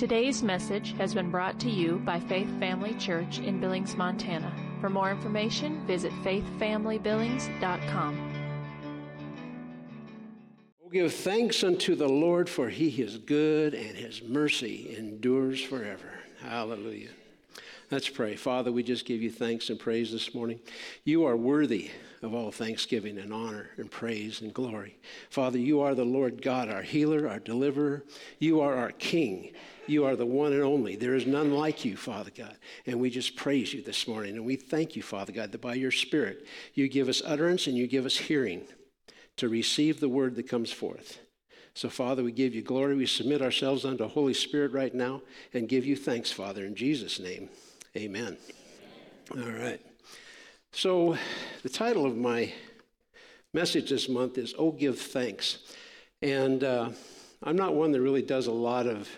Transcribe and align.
Today's 0.00 0.42
message 0.42 0.96
has 0.96 1.12
been 1.12 1.30
brought 1.30 1.60
to 1.60 1.68
you 1.68 2.00
by 2.06 2.18
Faith 2.20 2.48
Family 2.58 2.94
Church 2.94 3.38
in 3.38 3.60
Billings, 3.60 3.96
Montana. 3.96 4.50
For 4.80 4.88
more 4.88 5.10
information, 5.10 5.86
visit 5.86 6.10
faithfamilybillings.com. 6.24 8.32
Oh, 10.82 10.88
give 10.88 11.12
thanks 11.12 11.62
unto 11.62 11.94
the 11.94 12.08
Lord, 12.08 12.48
for 12.48 12.70
he 12.70 12.88
is 13.02 13.18
good 13.18 13.74
and 13.74 13.94
his 13.94 14.22
mercy 14.22 14.96
endures 14.96 15.60
forever. 15.60 16.14
Hallelujah. 16.40 17.10
Let's 17.90 18.08
pray. 18.08 18.36
Father, 18.36 18.72
we 18.72 18.82
just 18.82 19.04
give 19.04 19.20
you 19.20 19.30
thanks 19.30 19.68
and 19.68 19.78
praise 19.78 20.12
this 20.12 20.34
morning. 20.34 20.60
You 21.04 21.26
are 21.26 21.36
worthy 21.36 21.90
of 22.22 22.32
all 22.32 22.50
thanksgiving 22.50 23.18
and 23.18 23.34
honor 23.34 23.70
and 23.76 23.90
praise 23.90 24.40
and 24.40 24.54
glory. 24.54 24.96
Father, 25.28 25.58
you 25.58 25.80
are 25.80 25.94
the 25.94 26.04
Lord 26.04 26.40
God, 26.40 26.70
our 26.70 26.82
healer, 26.82 27.28
our 27.28 27.38
deliverer. 27.38 28.04
You 28.38 28.60
are 28.60 28.76
our 28.76 28.92
King. 28.92 29.52
You 29.90 30.04
are 30.04 30.14
the 30.14 30.24
one 30.24 30.52
and 30.52 30.62
only. 30.62 30.94
There 30.94 31.16
is 31.16 31.26
none 31.26 31.52
like 31.52 31.84
you, 31.84 31.96
Father 31.96 32.30
God. 32.36 32.56
And 32.86 33.00
we 33.00 33.10
just 33.10 33.34
praise 33.34 33.74
you 33.74 33.82
this 33.82 34.06
morning. 34.06 34.36
And 34.36 34.46
we 34.46 34.56
thank 34.56 34.94
you, 34.94 35.02
Father 35.02 35.32
God, 35.32 35.50
that 35.50 35.60
by 35.60 35.74
your 35.74 35.90
Spirit, 35.90 36.46
you 36.74 36.88
give 36.88 37.08
us 37.08 37.20
utterance 37.24 37.66
and 37.66 37.76
you 37.76 37.86
give 37.86 38.06
us 38.06 38.16
hearing 38.16 38.62
to 39.36 39.48
receive 39.48 39.98
the 39.98 40.08
word 40.08 40.36
that 40.36 40.48
comes 40.48 40.70
forth. 40.70 41.18
So, 41.74 41.88
Father, 41.88 42.22
we 42.22 42.30
give 42.30 42.54
you 42.54 42.62
glory. 42.62 42.94
We 42.94 43.06
submit 43.06 43.42
ourselves 43.42 43.84
unto 43.84 44.06
Holy 44.06 44.34
Spirit 44.34 44.72
right 44.72 44.94
now 44.94 45.22
and 45.54 45.68
give 45.68 45.84
you 45.84 45.96
thanks, 45.96 46.30
Father, 46.30 46.64
in 46.64 46.74
Jesus' 46.74 47.18
name. 47.18 47.48
Amen. 47.96 48.36
All 49.32 49.50
right. 49.50 49.80
So, 50.72 51.16
the 51.62 51.68
title 51.68 52.06
of 52.06 52.16
my 52.16 52.52
message 53.52 53.90
this 53.90 54.08
month 54.08 54.38
is 54.38 54.54
Oh, 54.56 54.70
Give 54.70 54.98
Thanks. 54.98 55.58
And 56.22 56.62
uh, 56.62 56.90
I'm 57.42 57.56
not 57.56 57.74
one 57.74 57.92
that 57.92 58.00
really 58.00 58.22
does 58.22 58.46
a 58.46 58.52
lot 58.52 58.86
of, 58.86 59.08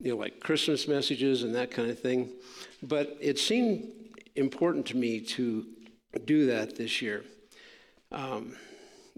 you 0.00 0.10
know, 0.12 0.16
like 0.16 0.40
Christmas 0.40 0.86
messages 0.86 1.42
and 1.42 1.54
that 1.54 1.70
kind 1.70 1.90
of 1.90 1.98
thing. 1.98 2.30
But 2.82 3.16
it 3.20 3.38
seemed 3.38 3.88
important 4.36 4.86
to 4.86 4.96
me 4.96 5.20
to 5.20 5.66
do 6.24 6.46
that 6.46 6.76
this 6.76 7.02
year 7.02 7.24
um, 8.12 8.56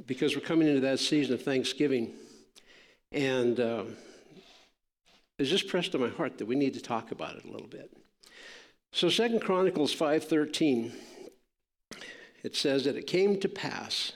because 0.07 0.35
we're 0.35 0.43
coming 0.43 0.69
into 0.69 0.81
that 0.81 0.99
season 0.99 1.35
of 1.35 1.43
Thanksgiving. 1.43 2.13
And 3.13 3.61
uh, 3.61 3.85
it's 5.39 5.51
just 5.51 5.69
pressed 5.69 5.95
on 5.95 6.01
my 6.01 6.09
heart 6.09 6.39
that 6.39 6.47
we 6.47 6.57
need 6.57 6.75
to 6.75 6.81
talk 6.81 7.11
about 7.13 7.37
it 7.37 7.45
a 7.45 7.51
little 7.51 7.69
bit. 7.69 7.91
So 8.93 9.09
Second 9.09 9.41
Chronicles 9.41 9.95
5:13 9.95 10.93
it 12.43 12.57
says 12.57 12.85
that 12.85 12.97
it 12.97 13.07
came 13.07 13.39
to 13.41 13.49
pass 13.49 14.13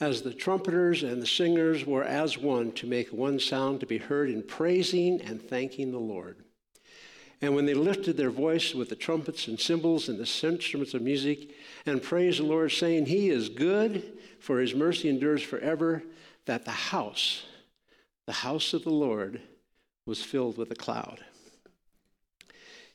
as 0.00 0.22
the 0.22 0.32
trumpeters 0.32 1.02
and 1.02 1.20
the 1.20 1.26
singers 1.26 1.84
were 1.84 2.04
as 2.04 2.38
one 2.38 2.72
to 2.72 2.86
make 2.86 3.12
one 3.12 3.38
sound 3.38 3.80
to 3.80 3.86
be 3.86 3.98
heard 3.98 4.30
in 4.30 4.42
praising 4.42 5.20
and 5.20 5.42
thanking 5.42 5.92
the 5.92 5.98
Lord. 5.98 6.36
And 7.42 7.54
when 7.54 7.66
they 7.66 7.74
lifted 7.74 8.16
their 8.16 8.30
voice 8.30 8.74
with 8.74 8.88
the 8.88 8.96
trumpets 8.96 9.46
and 9.46 9.58
cymbals 9.58 10.08
and 10.08 10.18
the 10.18 10.48
instruments 10.48 10.94
of 10.94 11.02
music 11.02 11.50
and 11.86 12.02
praised 12.02 12.38
the 12.38 12.44
Lord, 12.44 12.72
saying, 12.72 13.06
He 13.06 13.30
is 13.30 13.48
good, 13.48 14.18
for 14.40 14.60
his 14.60 14.74
mercy 14.74 15.08
endures 15.08 15.42
forever, 15.42 16.02
that 16.46 16.64
the 16.64 16.70
house, 16.70 17.44
the 18.26 18.32
house 18.32 18.72
of 18.74 18.84
the 18.84 18.90
Lord, 18.90 19.40
was 20.06 20.22
filled 20.22 20.58
with 20.58 20.70
a 20.70 20.74
cloud. 20.74 21.20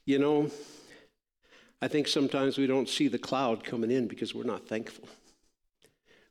You 0.05 0.19
know, 0.19 0.51
I 1.81 1.87
think 1.87 2.07
sometimes 2.07 2.57
we 2.57 2.67
don't 2.67 2.89
see 2.89 3.07
the 3.07 3.17
cloud 3.17 3.63
coming 3.63 3.91
in 3.91 4.07
because 4.07 4.35
we're 4.35 4.43
not 4.43 4.67
thankful. 4.67 5.07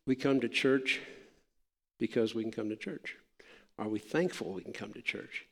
We 0.07 0.17
come 0.17 0.41
to 0.41 0.49
church 0.49 1.01
because 1.99 2.35
we 2.35 2.43
can 2.43 2.53
come 2.53 2.69
to 2.69 2.77
church. 2.77 3.17
Are 3.79 3.89
we 3.89 3.99
thankful 3.99 4.53
we 4.53 4.63
can 4.63 4.73
come 4.73 4.93
to 4.93 5.03
church? 5.03 5.47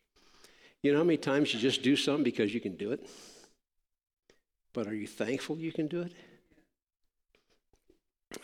You 0.82 0.92
know 0.92 0.98
how 0.98 1.04
many 1.04 1.16
times 1.16 1.54
you 1.54 1.60
just 1.60 1.82
do 1.82 1.96
something 1.96 2.24
because 2.24 2.52
you 2.52 2.60
can 2.60 2.76
do 2.76 2.92
it? 2.92 3.08
But 4.74 4.86
are 4.86 4.94
you 4.94 5.06
thankful 5.06 5.58
you 5.58 5.72
can 5.72 5.86
do 5.86 6.02
it? 6.02 6.12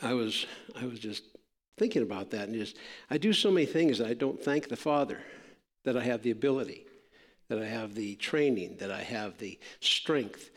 I 0.02 0.14
was 0.14 0.46
I 0.80 0.86
was 0.86 1.00
just 1.00 1.24
thinking 1.78 2.02
about 2.02 2.30
that 2.30 2.48
and 2.48 2.54
just 2.54 2.76
I 3.10 3.18
do 3.18 3.32
so 3.32 3.50
many 3.50 3.66
things 3.66 3.98
that 3.98 4.08
I 4.08 4.14
don't 4.14 4.40
thank 4.40 4.68
the 4.68 4.76
Father 4.76 5.20
that 5.84 5.96
I 5.96 6.02
have 6.02 6.22
the 6.22 6.30
ability, 6.30 6.86
that 7.48 7.58
I 7.58 7.64
have 7.64 7.94
the 7.94 8.16
training, 8.16 8.76
that 8.78 8.90
I 8.90 9.02
have 9.02 9.38
the 9.38 9.58
strength, 9.80 10.50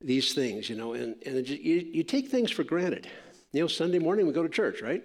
these 0.00 0.32
things, 0.32 0.70
you 0.70 0.76
know, 0.76 0.94
and, 0.94 1.16
and 1.26 1.44
just, 1.44 1.60
you, 1.60 1.86
you 1.92 2.02
take 2.02 2.28
things 2.28 2.50
for 2.50 2.64
granted. 2.64 3.08
You 3.52 3.62
know, 3.62 3.66
Sunday 3.66 3.98
morning 3.98 4.26
we 4.26 4.34
go 4.34 4.42
to 4.42 4.48
church, 4.48 4.82
right? 4.82 5.02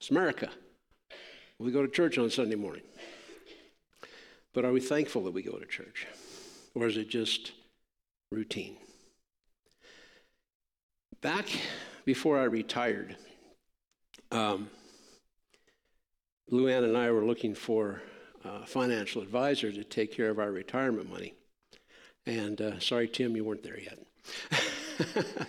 It's 0.00 0.10
America. 0.10 0.50
We 1.60 1.70
go 1.70 1.82
to 1.82 1.88
church 1.88 2.18
on 2.18 2.28
Sunday 2.28 2.56
morning. 2.56 2.82
But 4.52 4.64
are 4.64 4.72
we 4.72 4.80
thankful 4.80 5.22
that 5.24 5.30
we 5.30 5.42
go 5.42 5.56
to 5.56 5.66
church? 5.66 6.08
Or 6.74 6.88
is 6.88 6.96
it 6.96 7.08
just 7.08 7.52
routine? 8.32 8.76
Back 11.20 11.46
before 12.04 12.40
I 12.40 12.44
retired, 12.44 13.16
um, 14.32 14.68
Luann 16.50 16.82
and 16.82 16.96
I 16.96 17.12
were 17.12 17.24
looking 17.24 17.54
for 17.54 18.02
a 18.44 18.66
financial 18.66 19.22
advisor 19.22 19.70
to 19.70 19.84
take 19.84 20.12
care 20.12 20.30
of 20.30 20.40
our 20.40 20.50
retirement 20.50 21.08
money. 21.08 21.34
And 22.26 22.60
uh, 22.60 22.80
sorry, 22.80 23.06
Tim, 23.06 23.36
you 23.36 23.44
weren't 23.44 23.62
there 23.62 23.78
yet. 23.78 23.98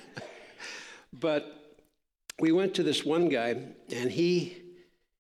but 1.20 1.61
we 2.42 2.52
went 2.52 2.74
to 2.74 2.84
this 2.84 3.06
one 3.06 3.30
guy, 3.30 3.56
and 3.96 4.12
he 4.12 4.58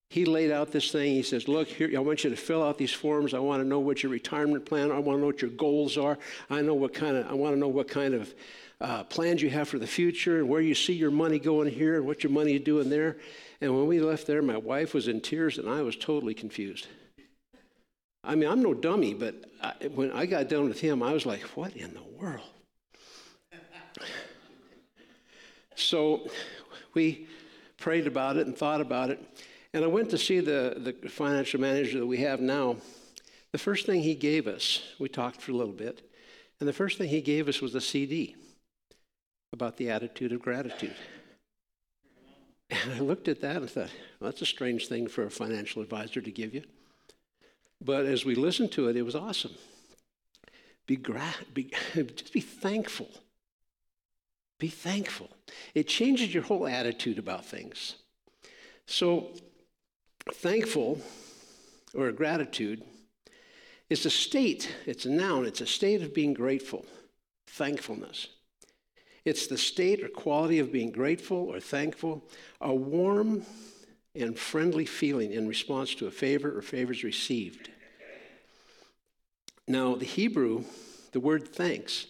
he 0.09 0.25
laid 0.25 0.51
out 0.51 0.71
this 0.71 0.91
thing. 0.91 1.13
He 1.13 1.21
says, 1.21 1.47
"Look, 1.47 1.67
here, 1.67 1.89
I 1.95 1.99
want 1.99 2.23
you 2.23 2.31
to 2.31 2.35
fill 2.35 2.63
out 2.63 2.79
these 2.79 2.91
forms. 2.91 3.33
I 3.33 3.39
want 3.39 3.61
to 3.61 3.67
know 3.67 3.79
what 3.79 4.01
your 4.01 4.11
retirement 4.11 4.65
plan. 4.65 4.91
I 4.91 4.97
want 4.97 5.17
to 5.17 5.21
know 5.21 5.27
what 5.27 5.41
your 5.41 5.51
goals 5.51 5.97
are. 5.97 6.17
I 6.49 6.61
know 6.61 6.73
what 6.73 6.93
kind 6.95 7.15
of. 7.15 7.27
I 7.27 7.33
want 7.33 7.53
to 7.55 7.59
know 7.59 7.67
what 7.67 7.87
kind 7.87 8.15
of 8.15 8.33
uh, 8.81 9.03
plans 9.03 9.41
you 9.43 9.51
have 9.51 9.69
for 9.69 9.77
the 9.77 9.87
future, 9.87 10.39
and 10.39 10.49
where 10.49 10.61
you 10.61 10.73
see 10.73 10.93
your 10.93 11.11
money 11.11 11.37
going 11.37 11.71
here, 11.71 11.95
and 11.97 12.07
what 12.07 12.23
your 12.23 12.31
money 12.31 12.55
is 12.55 12.61
doing 12.61 12.89
there." 12.89 13.17
And 13.61 13.77
when 13.77 13.85
we 13.85 13.99
left 13.99 14.25
there, 14.25 14.41
my 14.41 14.57
wife 14.57 14.95
was 14.95 15.07
in 15.07 15.21
tears, 15.21 15.59
and 15.59 15.69
I 15.69 15.83
was 15.83 15.95
totally 15.95 16.33
confused. 16.33 16.87
I 18.23 18.33
mean, 18.33 18.49
I'm 18.49 18.63
no 18.63 18.73
dummy, 18.73 19.13
but 19.13 19.35
I, 19.61 19.73
when 19.93 20.11
I 20.11 20.25
got 20.25 20.49
done 20.49 20.67
with 20.67 20.79
him, 20.79 21.03
I 21.03 21.13
was 21.13 21.27
like, 21.27 21.41
"What 21.55 21.75
in 21.75 21.93
the 21.93 22.03
world?" 22.19 22.49
So 25.75 26.29
we 26.93 27.27
prayed 27.77 28.07
about 28.07 28.37
it 28.37 28.47
and 28.47 28.57
thought 28.57 28.81
about 28.81 29.09
it. 29.09 29.19
And 29.73 29.83
I 29.83 29.87
went 29.87 30.09
to 30.11 30.17
see 30.17 30.39
the, 30.39 30.95
the 31.01 31.09
financial 31.09 31.59
manager 31.59 31.99
that 31.99 32.05
we 32.05 32.17
have 32.17 32.41
now. 32.41 32.77
The 33.51 33.57
first 33.57 33.85
thing 33.85 34.01
he 34.01 34.15
gave 34.15 34.47
us, 34.47 34.81
we 34.99 35.09
talked 35.09 35.41
for 35.41 35.51
a 35.51 35.55
little 35.55 35.73
bit, 35.73 36.09
and 36.59 36.69
the 36.69 36.73
first 36.73 36.97
thing 36.97 37.09
he 37.09 37.21
gave 37.21 37.47
us 37.47 37.61
was 37.61 37.75
a 37.75 37.81
CD 37.81 38.35
about 39.53 39.77
the 39.77 39.89
attitude 39.89 40.31
of 40.31 40.41
gratitude. 40.41 40.95
And 42.69 42.93
I 42.93 42.99
looked 42.99 43.27
at 43.27 43.41
that 43.41 43.57
and 43.57 43.69
thought, 43.69 43.89
well, 44.19 44.31
that's 44.31 44.41
a 44.41 44.45
strange 44.45 44.87
thing 44.87 45.07
for 45.07 45.25
a 45.25 45.31
financial 45.31 45.81
advisor 45.81 46.21
to 46.21 46.31
give 46.31 46.53
you. 46.53 46.63
But 47.83 48.05
as 48.05 48.23
we 48.23 48.35
listened 48.35 48.71
to 48.73 48.87
it, 48.87 48.95
it 48.95 49.01
was 49.01 49.15
awesome. 49.15 49.55
Be, 50.87 50.95
gra- 50.95 51.35
be 51.53 51.71
just 51.93 52.31
be 52.31 52.41
thankful 52.41 53.09
be 54.61 54.67
thankful. 54.67 55.27
It 55.73 55.87
changes 55.87 56.31
your 56.31 56.43
whole 56.43 56.67
attitude 56.67 57.17
about 57.17 57.43
things. 57.43 57.95
So, 58.85 59.31
thankful 60.31 61.01
or 61.95 62.11
gratitude 62.11 62.83
is 63.89 64.05
a 64.05 64.11
state, 64.11 64.73
it's 64.85 65.05
a 65.05 65.09
noun, 65.09 65.47
it's 65.47 65.61
a 65.61 65.65
state 65.65 66.03
of 66.03 66.13
being 66.13 66.35
grateful, 66.35 66.85
thankfulness. 67.47 68.27
It's 69.25 69.47
the 69.47 69.57
state 69.57 70.03
or 70.03 70.09
quality 70.09 70.59
of 70.59 70.71
being 70.71 70.91
grateful 70.91 71.37
or 71.37 71.59
thankful, 71.59 72.23
a 72.61 72.73
warm 72.73 73.43
and 74.15 74.37
friendly 74.37 74.85
feeling 74.85 75.33
in 75.33 75.47
response 75.47 75.95
to 75.95 76.05
a 76.05 76.11
favor 76.11 76.55
or 76.55 76.61
favors 76.61 77.03
received. 77.03 77.71
Now, 79.67 79.95
the 79.95 80.05
Hebrew, 80.05 80.65
the 81.13 81.19
word 81.19 81.47
thanks, 81.47 82.05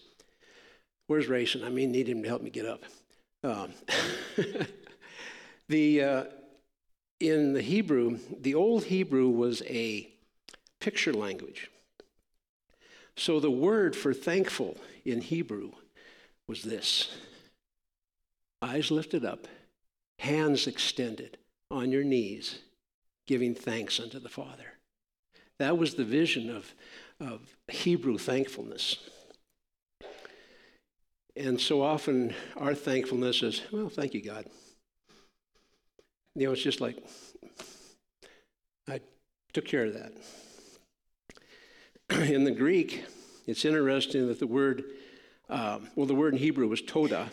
Where's 1.12 1.28
Rayson? 1.28 1.66
I 1.66 1.70
mean, 1.70 1.92
need 1.92 2.08
him 2.08 2.24
to 2.24 2.30
help 2.30 2.42
me 2.42 2.50
get 2.50 2.66
up. 2.66 2.86
Um, 3.44 3.74
the 5.68 6.02
uh, 6.02 6.24
in 7.20 7.52
the 7.52 7.62
Hebrew, 7.62 8.18
the 8.40 8.56
old 8.56 8.86
Hebrew 8.86 9.28
was 9.28 9.62
a 9.64 10.10
picture 10.80 11.12
language. 11.12 11.70
So 13.18 13.42
the 13.42 13.52
word 13.52 13.94
for 13.94 14.14
thankful 14.14 14.78
in 15.04 15.20
Hebrew 15.20 15.72
was 16.48 16.64
this: 16.64 17.14
eyes 18.62 18.90
lifted 18.90 19.26
up, 19.26 19.50
hands 20.20 20.66
extended 20.66 21.38
on 21.70 21.92
your 21.92 22.06
knees, 22.06 22.60
giving 23.28 23.54
thanks 23.54 24.00
unto 24.00 24.18
the 24.18 24.30
Father. 24.30 24.78
That 25.60 25.78
was 25.78 25.96
the 25.96 26.06
vision 26.06 26.50
of, 26.50 26.74
of 27.20 27.58
Hebrew 27.68 28.18
thankfulness. 28.18 29.10
And 31.36 31.60
so 31.60 31.82
often 31.82 32.34
our 32.58 32.76
thankfulness 32.76 33.42
is, 33.42 33.62
well, 33.72 33.90
thank 33.90 34.14
you, 34.14 34.22
God. 34.22 34.46
You 36.36 36.48
know, 36.48 36.54
it's 36.54 36.64
just 36.64 36.82
like, 36.82 36.98
I 38.88 39.00
took 39.54 39.66
care 39.66 39.86
of 39.86 39.94
that. 39.94 40.14
in 42.30 42.44
the 42.44 42.52
Greek, 42.52 43.06
it's 43.48 43.64
interesting 43.64 44.28
that 44.28 44.40
the 44.40 44.48
word, 44.48 44.84
um, 45.50 45.90
well, 45.96 46.06
the 46.06 46.16
word 46.16 46.34
in 46.34 46.40
Hebrew 46.40 46.68
was 46.68 46.82
toda. 46.82 47.30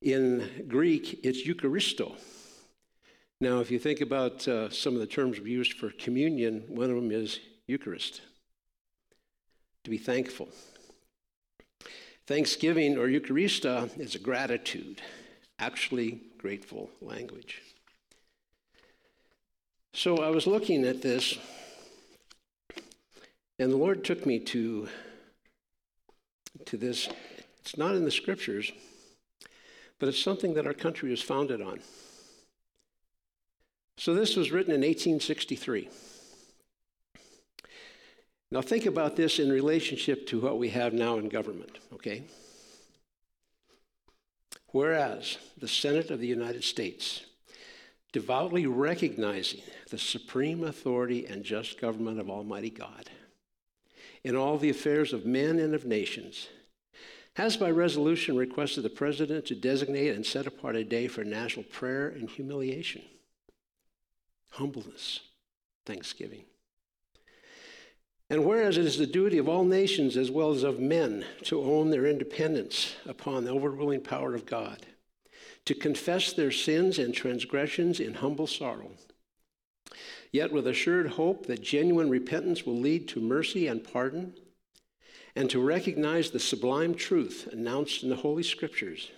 In 0.00 0.66
Greek, 0.68 1.20
it's 1.24 1.46
Eucharisto. 1.46 2.16
Now, 3.40 3.58
if 3.58 3.70
you 3.70 3.78
think 3.78 4.00
about 4.00 4.46
uh, 4.46 4.70
some 4.70 4.94
of 4.94 5.00
the 5.00 5.06
terms 5.06 5.40
we 5.40 5.50
used 5.50 5.74
for 5.74 5.90
communion, 5.90 6.64
one 6.68 6.90
of 6.90 6.96
them 6.96 7.10
is 7.10 7.40
Eucharist, 7.66 8.20
to 9.84 9.90
be 9.90 9.98
thankful. 9.98 10.48
Thanksgiving 12.28 12.98
or 12.98 13.08
Eucharista 13.08 13.98
is 13.98 14.14
a 14.14 14.18
gratitude, 14.18 15.00
actually 15.58 16.20
grateful 16.36 16.90
language. 17.00 17.62
So 19.94 20.18
I 20.18 20.28
was 20.28 20.46
looking 20.46 20.84
at 20.84 21.00
this, 21.00 21.38
and 23.58 23.72
the 23.72 23.78
Lord 23.78 24.04
took 24.04 24.26
me 24.26 24.40
to, 24.40 24.88
to 26.66 26.76
this. 26.76 27.08
It's 27.60 27.78
not 27.78 27.94
in 27.94 28.04
the 28.04 28.10
scriptures, 28.10 28.72
but 29.98 30.10
it's 30.10 30.22
something 30.22 30.52
that 30.52 30.66
our 30.66 30.74
country 30.74 31.14
is 31.14 31.22
founded 31.22 31.62
on. 31.62 31.80
So 33.96 34.12
this 34.12 34.36
was 34.36 34.52
written 34.52 34.74
in 34.74 34.82
1863. 34.82 35.88
Now 38.50 38.62
think 38.62 38.86
about 38.86 39.16
this 39.16 39.38
in 39.38 39.50
relationship 39.50 40.26
to 40.28 40.40
what 40.40 40.58
we 40.58 40.70
have 40.70 40.94
now 40.94 41.18
in 41.18 41.28
government, 41.28 41.78
okay? 41.92 42.24
Whereas 44.68 45.38
the 45.58 45.68
Senate 45.68 46.10
of 46.10 46.20
the 46.20 46.26
United 46.26 46.64
States, 46.64 47.24
devoutly 48.12 48.66
recognizing 48.66 49.60
the 49.90 49.98
supreme 49.98 50.64
authority 50.64 51.26
and 51.26 51.44
just 51.44 51.80
government 51.80 52.20
of 52.20 52.30
Almighty 52.30 52.70
God 52.70 53.10
in 54.24 54.34
all 54.34 54.56
the 54.56 54.70
affairs 54.70 55.12
of 55.12 55.26
men 55.26 55.58
and 55.58 55.74
of 55.74 55.84
nations, 55.84 56.48
has 57.34 57.56
by 57.56 57.70
resolution 57.70 58.36
requested 58.36 58.82
the 58.82 58.90
President 58.90 59.44
to 59.46 59.54
designate 59.54 60.14
and 60.14 60.26
set 60.26 60.46
apart 60.46 60.74
a 60.74 60.84
day 60.84 61.06
for 61.06 61.22
national 61.22 61.64
prayer 61.64 62.08
and 62.08 62.28
humiliation, 62.28 63.02
humbleness, 64.50 65.20
thanksgiving. 65.86 66.44
And 68.30 68.44
whereas 68.44 68.76
it 68.76 68.84
is 68.84 68.98
the 68.98 69.06
duty 69.06 69.38
of 69.38 69.48
all 69.48 69.64
nations 69.64 70.16
as 70.16 70.30
well 70.30 70.50
as 70.50 70.62
of 70.62 70.80
men 70.80 71.24
to 71.44 71.62
own 71.62 71.90
their 71.90 72.06
independence 72.06 72.94
upon 73.06 73.44
the 73.44 73.50
overruling 73.50 74.02
power 74.02 74.34
of 74.34 74.44
God, 74.44 74.84
to 75.64 75.74
confess 75.74 76.32
their 76.32 76.50
sins 76.50 76.98
and 76.98 77.14
transgressions 77.14 78.00
in 78.00 78.14
humble 78.14 78.46
sorrow, 78.46 78.90
yet 80.30 80.52
with 80.52 80.66
assured 80.66 81.08
hope 81.12 81.46
that 81.46 81.62
genuine 81.62 82.10
repentance 82.10 82.66
will 82.66 82.78
lead 82.78 83.08
to 83.08 83.20
mercy 83.20 83.66
and 83.66 83.82
pardon, 83.82 84.34
and 85.34 85.48
to 85.48 85.60
recognize 85.60 86.30
the 86.30 86.38
sublime 86.38 86.94
truth 86.94 87.48
announced 87.50 88.02
in 88.02 88.10
the 88.10 88.16
Holy 88.16 88.42
Scriptures 88.42 89.10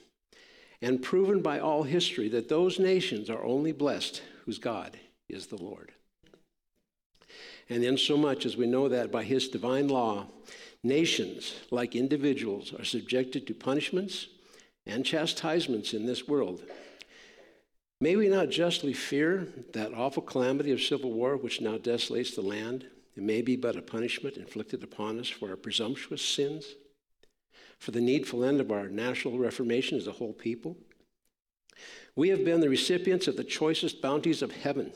and 0.82 1.02
proven 1.02 1.42
by 1.42 1.58
all 1.58 1.82
history 1.82 2.28
that 2.28 2.48
those 2.48 2.78
nations 2.78 3.28
are 3.28 3.44
only 3.44 3.72
blessed 3.72 4.22
whose 4.44 4.58
God 4.58 4.98
is 5.28 5.46
the 5.46 5.62
Lord. 5.62 5.92
And 7.70 7.84
in 7.84 7.96
so 7.96 8.16
much 8.16 8.44
as 8.44 8.56
we 8.56 8.66
know 8.66 8.88
that 8.88 9.12
by 9.12 9.22
his 9.22 9.48
divine 9.48 9.86
law, 9.86 10.26
nations, 10.82 11.54
like 11.70 11.94
individuals, 11.94 12.74
are 12.76 12.84
subjected 12.84 13.46
to 13.46 13.54
punishments 13.54 14.26
and 14.86 15.06
chastisements 15.06 15.94
in 15.94 16.04
this 16.04 16.26
world. 16.26 16.62
May 18.00 18.16
we 18.16 18.28
not 18.28 18.50
justly 18.50 18.92
fear 18.92 19.46
that 19.72 19.94
awful 19.94 20.22
calamity 20.22 20.72
of 20.72 20.82
civil 20.82 21.12
war 21.12 21.36
which 21.36 21.60
now 21.60 21.78
desolates 21.78 22.34
the 22.34 22.42
land? 22.42 22.86
It 23.16 23.22
may 23.22 23.40
be 23.40 23.54
but 23.54 23.76
a 23.76 23.82
punishment 23.82 24.36
inflicted 24.36 24.82
upon 24.82 25.20
us 25.20 25.28
for 25.28 25.50
our 25.50 25.56
presumptuous 25.56 26.22
sins, 26.22 26.74
for 27.78 27.92
the 27.92 28.00
needful 28.00 28.42
end 28.42 28.60
of 28.60 28.72
our 28.72 28.88
national 28.88 29.38
reformation 29.38 29.96
as 29.96 30.08
a 30.08 30.12
whole 30.12 30.32
people. 30.32 30.76
We 32.16 32.30
have 32.30 32.44
been 32.44 32.60
the 32.60 32.68
recipients 32.68 33.28
of 33.28 33.36
the 33.36 33.44
choicest 33.44 34.02
bounties 34.02 34.42
of 34.42 34.50
heaven 34.50 34.92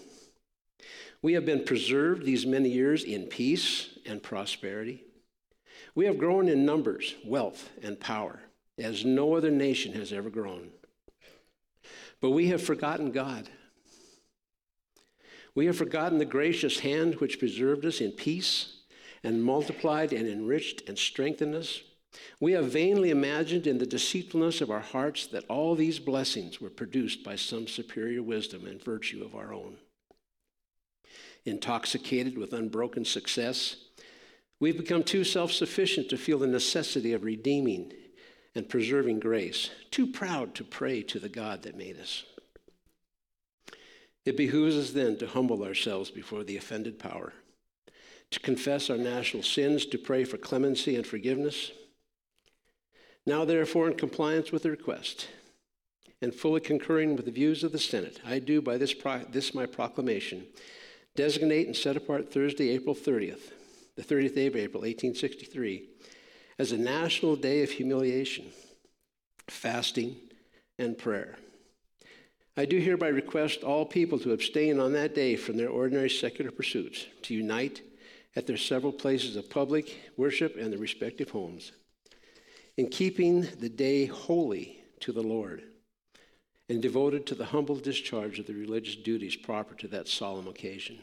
we 1.25 1.33
have 1.33 1.47
been 1.47 1.65
preserved 1.65 2.23
these 2.27 2.45
many 2.45 2.69
years 2.69 3.03
in 3.03 3.25
peace 3.25 3.89
and 4.05 4.23
prosperity. 4.23 5.03
We 5.95 6.05
have 6.05 6.19
grown 6.19 6.49
in 6.49 6.67
numbers, 6.67 7.15
wealth, 7.25 7.71
and 7.83 7.99
power 7.99 8.41
as 8.77 9.07
no 9.07 9.35
other 9.35 9.51
nation 9.51 9.95
has 9.95 10.13
ever 10.13 10.29
grown. 10.29 10.69
But 12.21 12.33
we 12.33 12.49
have 12.49 12.63
forgotten 12.63 13.11
God. 13.11 13.49
We 15.55 15.65
have 15.65 15.79
forgotten 15.79 16.19
the 16.19 16.27
gracious 16.27 16.81
hand 16.81 17.15
which 17.15 17.39
preserved 17.39 17.87
us 17.87 18.03
in 18.03 18.13
peace 18.13 18.81
and 19.23 19.43
multiplied 19.43 20.13
and 20.13 20.29
enriched 20.29 20.87
and 20.87 20.99
strengthened 20.99 21.55
us. 21.55 21.81
We 22.39 22.53
have 22.53 22.67
vainly 22.67 23.09
imagined 23.09 23.67
in 23.67 23.79
the 23.79 23.87
deceitfulness 23.87 24.61
of 24.61 24.71
our 24.71 24.81
hearts 24.81 25.27
that 25.29 25.49
all 25.49 25.75
these 25.75 25.99
blessings 25.99 26.61
were 26.61 26.69
produced 26.69 27.25
by 27.25 27.37
some 27.37 27.67
superior 27.67 28.23
wisdom 28.23 28.67
and 28.67 28.85
virtue 28.85 29.25
of 29.25 29.35
our 29.35 29.55
own 29.55 29.79
intoxicated 31.45 32.39
with 32.39 32.53
unbroken 32.53 33.05
success. 33.05 33.77
We've 34.61 34.77
become 34.77 35.03
too 35.03 35.25
self 35.25 35.53
sufficient 35.53 36.09
to 36.11 36.17
feel 36.17 36.39
the 36.39 36.47
necessity 36.47 37.13
of 37.13 37.25
redeeming 37.25 37.93
and 38.55 38.69
preserving 38.69 39.21
grace, 39.21 39.71
too 39.91 40.07
proud 40.07 40.55
to 40.55 40.65
pray 40.65 41.03
to 41.03 41.19
the 41.19 41.29
God 41.29 41.63
that 41.63 41.77
made 41.77 41.99
us. 41.99 42.25
It 44.25 44.37
behooves 44.37 44.77
us 44.77 44.93
then 44.93 45.19
to 45.19 45.27
humble 45.27 45.65
ourselves 45.65 46.11
before 46.11 46.45
the 46.45 46.57
offended 46.57 46.99
power, 46.99 47.33
to 48.31 48.41
confess 48.41 48.89
our 48.89 48.97
national 48.97 49.43
sins, 49.43 49.85
to 49.87 49.99
pray 49.99 50.25
for 50.25 50.39
clemency 50.39 50.97
and 50.97 51.07
forgiveness. 51.07 51.73
Now, 53.27 53.45
therefore, 53.45 53.89
in 53.89 53.97
compliance 53.97 54.53
with 54.53 54.63
the 54.63 54.71
request, 54.71 55.29
and 56.23 56.35
fully 56.35 56.61
concurring 56.61 57.17
with 57.17 57.27
the 57.27 57.31
views 57.31 57.63
of 57.65 57.73
the 57.73 57.79
Senate, 57.79 58.21
I 58.25 58.39
do 58.39 58.63
by 58.63 58.79
this, 58.79 58.95
pro- 58.95 59.25
this 59.25 59.53
my 59.53 59.67
proclamation 59.67 60.47
designate 61.17 61.67
and 61.67 61.77
set 61.77 61.97
apart 61.97 62.33
Thursday, 62.33 62.71
April 62.71 62.95
30th, 62.95 63.53
the 63.97 64.03
30th 64.03 64.35
day 64.35 64.47
of 64.47 64.57
April, 64.57 64.81
1863, 64.81 65.89
as 66.59 66.73
a 66.73 66.79
national 66.79 67.37
day 67.37 67.63
of 67.63 67.71
humiliation, 67.71 68.47
fasting, 69.49 70.17
and 70.79 70.99
prayer. 70.99 71.37
I 72.57 72.65
do 72.65 72.79
hereby 72.79 73.09
request 73.09 73.63
all 73.63 73.85
people 73.85 74.19
to 74.21 74.33
abstain 74.33 74.79
on 74.79 74.93
that 74.93 75.15
day 75.15 75.37
from 75.37 75.57
their 75.57 75.69
ordinary 75.69 76.11
secular 76.11 76.51
pursuits, 76.51 77.07
to 77.23 77.35
unite 77.35 77.83
at 78.37 78.47
their 78.47 78.57
several 78.57 78.93
places 78.93 79.37
of 79.37 79.51
public 79.51 80.13
worship 80.17 80.57
and 80.57 80.73
their 80.73 80.79
respective 80.79 81.31
homes, 81.31 81.73
in 82.77 82.89
keeping 82.89 83.43
the 83.61 83.69
day 83.69 84.07
holy 84.07 84.81
to 85.01 85.13
the 85.13 85.23
Lord 85.23 85.63
and 86.69 86.81
devoted 86.81 87.27
to 87.27 87.35
the 87.35 87.47
humble 87.47 87.77
discharge 87.77 88.39
of 88.39 88.47
the 88.47 88.55
religious 88.55 88.97
duties 88.97 89.37
proper 89.37 89.75
to 89.75 89.89
that 89.89 90.09
solemn 90.09 90.49
occasion. 90.49 90.99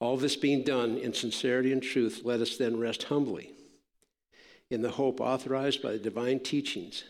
All 0.00 0.16
this 0.16 0.36
being 0.36 0.62
done 0.62 0.98
in 0.98 1.14
sincerity 1.14 1.72
and 1.72 1.82
truth, 1.82 2.22
let 2.24 2.40
us 2.40 2.56
then 2.56 2.78
rest 2.78 3.04
humbly 3.04 3.52
in 4.70 4.82
the 4.82 4.90
hope 4.90 5.20
authorized 5.20 5.82
by 5.82 5.92
the 5.92 5.98
divine 5.98 6.40
teachings 6.40 7.04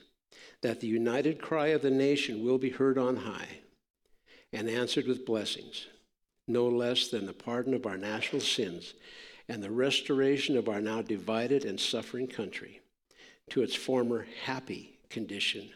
that 0.63 0.81
the 0.81 0.87
united 0.87 1.41
cry 1.41 1.69
of 1.69 1.83
the 1.83 1.91
nation 1.91 2.45
will 2.45 2.59
be 2.59 2.71
heard 2.71 2.99
on 2.99 3.17
high 3.17 3.49
and 4.53 4.69
answered 4.69 5.07
with 5.07 5.27
blessings, 5.27 5.87
no 6.47 6.69
less 6.69 7.09
than 7.09 7.27
the 7.27 7.33
pardon 7.33 7.75
of 7.75 7.87
our 7.87 7.97
national 7.97 8.41
sins 8.41 8.95
and 9.49 9.63
the 9.63 9.71
restoration 9.71 10.57
of 10.57 10.69
our 10.69 10.81
now 10.81 11.03
divided 11.03 11.65
and 11.65 11.79
suffering 11.79 12.27
country 12.27 12.81
to 13.51 13.63
its 13.63 13.75
former 13.75 14.27
happy 14.45 14.99
condition 15.11 15.71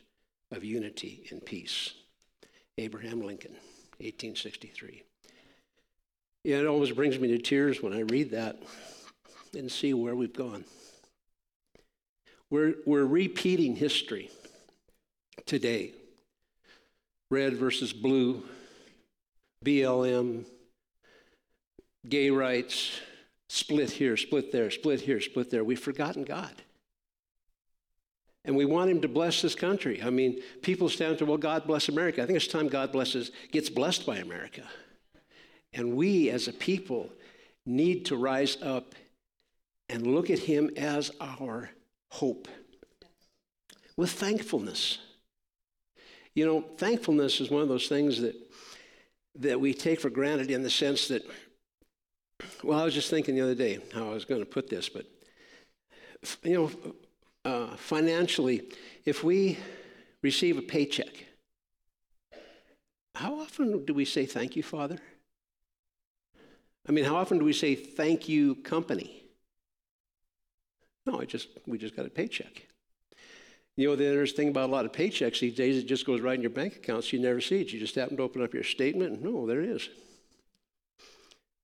of 0.51 0.65
unity 0.65 1.27
and 1.31 1.45
peace. 1.45 1.95
Abraham 2.79 3.21
Lincoln, 3.21 3.53
1863. 3.99 5.03
Yeah, 6.45 6.59
it 6.59 6.67
always 6.67 6.93
brings 6.93 7.19
me 7.19 7.29
to 7.29 7.39
tears 7.39 7.83
when 7.83 7.93
I 7.93 8.01
read 8.01 8.31
that 8.31 8.57
and 9.55 9.71
see 9.71 9.93
where 9.95 10.15
we've 10.15 10.33
gone. 10.33 10.65
We're, 12.51 12.75
we're 12.87 13.05
repeating 13.05 13.77
history 13.77 14.31
today 15.45 15.93
red 17.31 17.55
versus 17.55 17.93
blue, 17.93 18.43
BLM, 19.65 20.47
gay 22.09 22.31
rights, 22.31 22.99
split 23.49 23.91
here, 23.91 24.17
split 24.17 24.51
there, 24.51 24.71
split 24.71 25.01
here, 25.01 25.21
split 25.21 25.51
there. 25.51 25.65
We've 25.65 25.79
forgotten 25.79 26.25
God. 26.25 26.53
And 28.45 28.57
we 28.57 28.65
want 28.65 28.91
him 28.91 29.01
to 29.03 29.09
bless 29.09 29.43
this 29.43 29.55
country. 29.55 30.03
I 30.03 30.11
mean, 30.11 30.41
people 30.63 30.89
stand 30.89 31.19
to, 31.19 31.27
well, 31.27 31.37
God 31.37 31.67
bless 31.67 31.89
America. 31.89 32.23
I 32.23 32.27
think 32.27 32.37
it's 32.37 32.47
time 32.47 32.69
God 32.69 32.93
blesses, 32.93 33.31
gets 33.53 33.69
blessed 33.69 34.07
by 34.07 34.17
America. 34.17 34.63
And 35.73 35.97
we 35.97 36.31
as 36.31 36.49
a 36.49 36.53
people 36.53 37.11
need 37.67 38.07
to 38.07 38.17
rise 38.17 38.57
up 38.63 38.95
and 39.89 40.07
look 40.07 40.31
at 40.31 40.39
him 40.39 40.71
as 40.77 41.11
our 41.21 41.71
hope 42.11 42.49
with 43.97 44.13
thankfulness. 44.13 44.99
You 46.35 46.47
know, 46.47 46.65
thankfulness 46.79 47.41
is 47.41 47.51
one 47.51 47.63
of 47.63 47.69
those 47.69 47.89
things 47.89 48.21
that, 48.21 48.37
that 49.41 49.61
we 49.61 49.75
take 49.75 50.01
for 50.01 50.11
granted 50.11 50.51
in 50.51 50.63
the 50.63 50.71
sense 50.71 51.09
that 51.09 51.23
well, 52.63 52.79
I 52.79 52.85
was 52.85 52.95
just 52.95 53.11
thinking 53.11 53.35
the 53.35 53.43
other 53.43 53.55
day 53.55 53.81
how 53.93 54.11
I 54.11 54.15
was 54.15 54.25
going 54.25 54.41
to 54.41 54.47
put 54.47 54.69
this, 54.71 54.89
but 54.89 55.07
you 56.45 56.55
know, 56.55 56.71
uh, 57.49 57.77
financially, 57.77 58.63
if 59.07 59.25
we 59.25 59.59
receive 60.23 60.59
a 60.59 60.63
paycheck, 60.63 61.25
how 63.15 63.41
often 63.41 63.85
do 63.87 63.95
we 63.95 64.05
say 64.05 64.27
thank 64.27 64.55
you, 64.55 64.63
Father? 64.63 64.99
I 66.87 66.93
mean, 66.93 67.05
how 67.05 67.17
often 67.17 67.39
do 67.39 67.45
we 67.45 67.55
say 67.55 67.75
thank 67.75 68.29
you, 68.29 68.55
company? 68.57 69.23
No, 71.07 71.21
I 71.21 71.25
just 71.25 71.49
we 71.67 71.79
just 71.79 71.97
got 71.97 72.05
a 72.05 72.11
paycheck. 72.11 72.67
You 73.77 73.89
know, 73.89 73.97
the 73.97 74.09
interesting 74.09 74.37
thing 74.37 74.49
about 74.49 74.69
a 74.69 74.73
lot 74.73 74.85
of 74.85 74.93
paychecks 74.93 75.41
these 75.41 75.55
days, 75.55 75.79
it 75.79 75.87
just 75.87 76.05
goes 76.05 76.21
right 76.21 76.35
in 76.35 76.43
your 76.43 76.51
bank 76.51 76.77
account, 76.77 77.05
so 77.05 77.17
you 77.17 77.23
never 77.23 77.41
see 77.41 77.61
it. 77.61 77.73
You 77.73 77.81
just 77.81 77.95
happen 77.95 78.17
to 78.19 78.25
open 78.25 78.43
up 78.43 78.53
your 78.53 78.65
statement, 78.65 79.13
and 79.13 79.23
no, 79.23 79.47
there 79.47 79.63
it 79.63 79.71
is. 79.71 79.89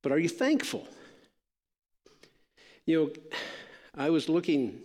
But 0.03 0.13
are 0.13 0.19
you 0.19 0.29
thankful? 0.29 0.87
You 2.87 2.97
know, 2.97 3.39
I 3.95 4.11
was 4.11 4.29
looking 4.29 4.81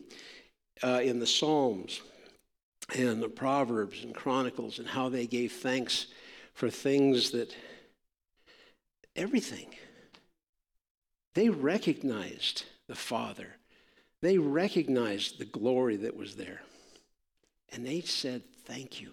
uh, 0.83 1.01
in 1.03 1.19
the 1.19 1.27
Psalms 1.27 2.01
and 2.95 3.21
the 3.21 3.29
Proverbs 3.29 4.03
and 4.03 4.13
Chronicles 4.15 4.79
and 4.79 4.87
how 4.87 5.09
they 5.09 5.27
gave 5.27 5.51
thanks 5.51 6.07
for 6.53 6.69
things 6.69 7.31
that, 7.31 7.55
everything. 9.15 9.75
They 11.35 11.49
recognized 11.49 12.65
the 12.87 12.95
Father, 12.95 13.57
they 14.21 14.37
recognized 14.37 15.39
the 15.39 15.45
glory 15.45 15.95
that 15.97 16.15
was 16.15 16.35
there, 16.35 16.61
and 17.71 17.85
they 17.85 18.01
said, 18.01 18.43
Thank 18.65 19.01
you. 19.01 19.11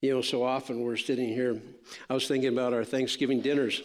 You 0.00 0.14
know, 0.14 0.22
so 0.22 0.44
often 0.44 0.80
we're 0.82 0.96
sitting 0.96 1.28
here. 1.28 1.60
I 2.08 2.14
was 2.14 2.28
thinking 2.28 2.52
about 2.52 2.72
our 2.72 2.84
Thanksgiving 2.84 3.40
dinners. 3.40 3.82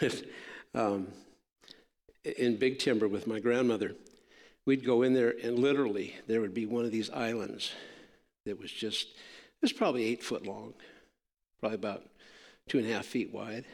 um, 0.74 1.08
in 2.38 2.56
Big 2.56 2.78
Timber 2.78 3.08
with 3.08 3.26
my 3.26 3.38
grandmother, 3.38 3.94
we'd 4.64 4.84
go 4.84 5.02
in 5.02 5.14
there 5.14 5.34
and 5.42 5.58
literally 5.58 6.14
there 6.26 6.40
would 6.40 6.54
be 6.54 6.66
one 6.66 6.84
of 6.84 6.90
these 6.90 7.10
islands 7.10 7.72
that 8.44 8.58
was 8.58 8.72
just, 8.72 9.08
it 9.08 9.62
was 9.62 9.72
probably 9.72 10.04
eight 10.04 10.22
foot 10.22 10.46
long, 10.46 10.74
probably 11.60 11.76
about 11.76 12.02
two 12.68 12.78
and 12.78 12.88
a 12.88 12.92
half 12.92 13.06
feet 13.06 13.32
wide, 13.32 13.64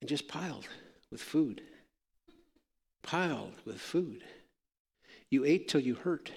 and 0.00 0.08
just 0.08 0.28
piled 0.28 0.68
with 1.10 1.20
food. 1.20 1.62
Piled 3.02 3.54
with 3.64 3.80
food. 3.80 4.22
You 5.30 5.44
ate 5.44 5.68
till 5.68 5.80
you 5.80 5.94
hurt, 5.94 6.30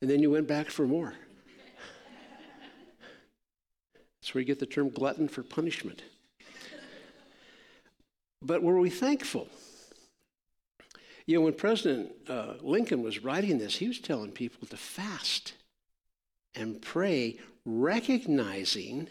and 0.00 0.10
then 0.10 0.20
you 0.20 0.30
went 0.30 0.48
back 0.48 0.70
for 0.70 0.86
more. 0.86 1.14
That's 4.20 4.34
where 4.34 4.40
you 4.40 4.46
get 4.46 4.58
the 4.58 4.66
term 4.66 4.90
glutton 4.90 5.28
for 5.28 5.42
punishment. 5.42 6.02
But 8.42 8.62
were 8.62 8.78
we 8.78 8.90
thankful? 8.90 9.48
You 11.26 11.36
know, 11.36 11.40
when 11.42 11.54
President 11.54 12.12
uh, 12.28 12.54
Lincoln 12.60 13.02
was 13.02 13.22
writing 13.22 13.58
this, 13.58 13.76
he 13.76 13.88
was 13.88 13.98
telling 13.98 14.30
people 14.30 14.66
to 14.68 14.76
fast 14.76 15.52
and 16.54 16.80
pray, 16.80 17.38
recognizing 17.64 19.08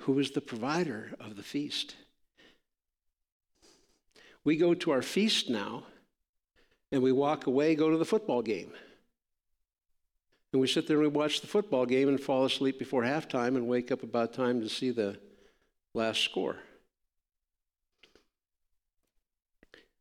who 0.00 0.12
was 0.12 0.32
the 0.32 0.40
provider 0.40 1.12
of 1.20 1.36
the 1.36 1.42
feast. 1.42 1.94
We 4.44 4.56
go 4.56 4.74
to 4.74 4.90
our 4.90 5.02
feast 5.02 5.48
now, 5.48 5.84
and 6.90 7.02
we 7.02 7.12
walk 7.12 7.46
away, 7.46 7.76
go 7.76 7.90
to 7.90 7.96
the 7.96 8.04
football 8.04 8.42
game. 8.42 8.72
And 10.52 10.60
we 10.60 10.66
sit 10.66 10.86
there 10.86 10.96
and 10.96 11.06
we 11.06 11.08
watch 11.08 11.40
the 11.40 11.46
football 11.46 11.86
game 11.86 12.08
and 12.08 12.20
fall 12.20 12.44
asleep 12.44 12.78
before 12.78 13.02
halftime 13.02 13.56
and 13.56 13.68
wake 13.68 13.92
up 13.92 14.02
about 14.02 14.34
time 14.34 14.60
to 14.60 14.68
see 14.68 14.90
the 14.90 15.16
last 15.94 16.22
score. 16.22 16.56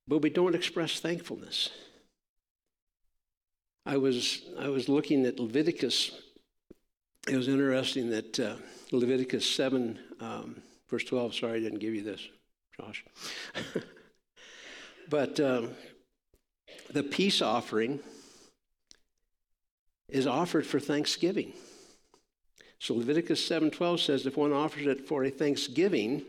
But 0.07 0.21
we 0.21 0.29
don't 0.29 0.55
express 0.55 0.99
thankfulness. 0.99 1.69
I 3.85 3.97
was, 3.97 4.43
I 4.59 4.69
was 4.69 4.87
looking 4.89 5.25
at 5.25 5.39
Leviticus. 5.39 6.11
It 7.27 7.35
was 7.35 7.47
interesting 7.47 8.09
that 8.11 8.39
uh, 8.39 8.55
Leviticus 8.91 9.49
7, 9.49 9.99
um, 10.19 10.61
verse 10.89 11.03
12, 11.03 11.35
sorry 11.35 11.57
I 11.57 11.59
didn't 11.61 11.79
give 11.79 11.95
you 11.95 12.03
this, 12.03 12.27
Josh. 12.79 13.03
but 15.09 15.39
um, 15.39 15.71
the 16.91 17.03
peace 17.03 17.41
offering 17.41 17.99
is 20.09 20.27
offered 20.27 20.65
for 20.65 20.79
thanksgiving. 20.79 21.53
So 22.79 22.95
Leviticus 22.95 23.47
7:12 23.47 23.99
says 23.99 24.25
if 24.25 24.37
one 24.37 24.51
offers 24.51 24.87
it 24.87 25.07
for 25.07 25.23
a 25.23 25.29
thanksgiving, 25.29 26.23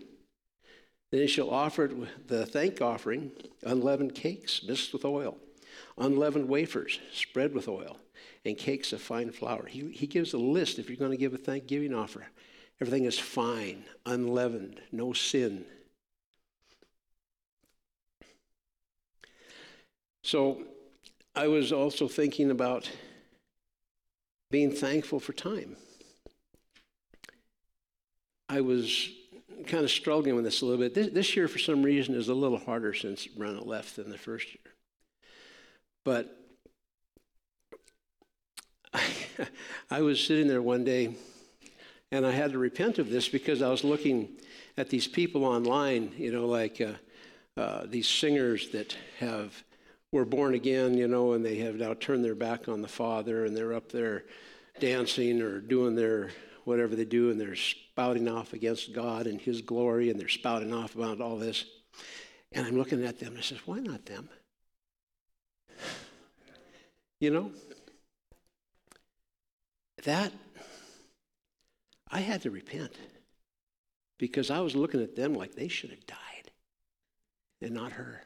then 1.12 1.20
he 1.20 1.26
shall 1.26 1.50
offer 1.50 1.90
the 2.26 2.46
thank 2.46 2.80
offering 2.80 3.30
unleavened 3.62 4.14
cakes 4.14 4.62
mixed 4.66 4.94
with 4.94 5.04
oil, 5.04 5.36
unleavened 5.98 6.48
wafers 6.48 6.98
spread 7.12 7.52
with 7.52 7.68
oil, 7.68 7.98
and 8.46 8.56
cakes 8.56 8.94
of 8.94 9.00
fine 9.02 9.30
flour. 9.30 9.66
He, 9.66 9.90
he 9.90 10.06
gives 10.06 10.32
a 10.32 10.38
list 10.38 10.78
if 10.78 10.88
you're 10.88 10.96
going 10.96 11.10
to 11.10 11.18
give 11.18 11.34
a 11.34 11.38
thanksgiving 11.38 11.94
offer. 11.94 12.26
Everything 12.80 13.04
is 13.04 13.18
fine, 13.18 13.84
unleavened, 14.06 14.80
no 14.90 15.12
sin. 15.12 15.66
So 20.22 20.62
I 21.36 21.46
was 21.46 21.72
also 21.72 22.08
thinking 22.08 22.50
about 22.50 22.90
being 24.50 24.70
thankful 24.70 25.20
for 25.20 25.34
time. 25.34 25.76
I 28.48 28.62
was 28.62 29.10
kind 29.66 29.84
of 29.84 29.90
struggling 29.90 30.34
with 30.34 30.44
this 30.44 30.62
a 30.62 30.66
little 30.66 30.80
bit. 30.80 30.94
This, 30.94 31.08
this 31.08 31.36
year, 31.36 31.48
for 31.48 31.58
some 31.58 31.82
reason, 31.82 32.14
is 32.14 32.28
a 32.28 32.34
little 32.34 32.58
harder 32.58 32.94
since 32.94 33.26
Brenna 33.26 33.64
left 33.64 33.96
than 33.96 34.10
the 34.10 34.18
first 34.18 34.48
year. 34.48 34.74
But 36.04 36.36
I, 39.90 40.02
was 40.02 40.22
sitting 40.24 40.48
there 40.48 40.62
one 40.62 40.84
day 40.84 41.14
and 42.10 42.26
I 42.26 42.30
had 42.30 42.52
to 42.52 42.58
repent 42.58 42.98
of 42.98 43.08
this 43.08 43.28
because 43.28 43.62
I 43.62 43.70
was 43.70 43.84
looking 43.84 44.28
at 44.76 44.90
these 44.90 45.06
people 45.06 45.44
online, 45.44 46.12
you 46.16 46.32
know, 46.32 46.46
like 46.46 46.80
uh, 46.80 47.60
uh, 47.60 47.86
these 47.86 48.08
singers 48.08 48.70
that 48.70 48.96
have 49.18 49.64
were 50.10 50.24
born 50.24 50.54
again, 50.54 50.96
you 50.96 51.08
know, 51.08 51.32
and 51.32 51.44
they 51.44 51.56
have 51.58 51.76
now 51.76 51.94
turned 51.94 52.24
their 52.24 52.34
back 52.34 52.68
on 52.68 52.82
the 52.82 52.88
Father 52.88 53.46
and 53.46 53.56
they're 53.56 53.72
up 53.72 53.90
there 53.90 54.24
dancing 54.78 55.40
or 55.40 55.60
doing 55.60 55.94
their 55.94 56.30
whatever 56.64 56.94
they 56.94 57.04
do, 57.04 57.30
and 57.30 57.40
they're 57.40 57.56
spouting 57.92 58.28
off 58.28 58.54
against 58.54 58.94
God 58.94 59.26
and 59.26 59.40
His 59.40 59.60
glory, 59.60 60.08
and 60.08 60.18
they're 60.18 60.28
spouting 60.28 60.72
off 60.72 60.94
about 60.94 61.20
all 61.20 61.36
this. 61.36 61.64
And 62.52 62.66
I'm 62.66 62.76
looking 62.76 63.04
at 63.04 63.18
them 63.18 63.30
and 63.30 63.38
I 63.38 63.42
says, 63.42 63.66
why 63.66 63.80
not 63.80 64.06
them? 64.06 64.28
You 67.20 67.30
know? 67.30 67.50
That, 70.04 70.32
I 72.10 72.20
had 72.20 72.42
to 72.42 72.50
repent 72.50 72.96
because 74.18 74.50
I 74.50 74.60
was 74.60 74.74
looking 74.74 75.02
at 75.02 75.14
them 75.14 75.34
like 75.34 75.54
they 75.54 75.68
should 75.68 75.90
have 75.90 76.06
died 76.06 76.50
and 77.60 77.74
not 77.74 77.92
her. 77.92 78.22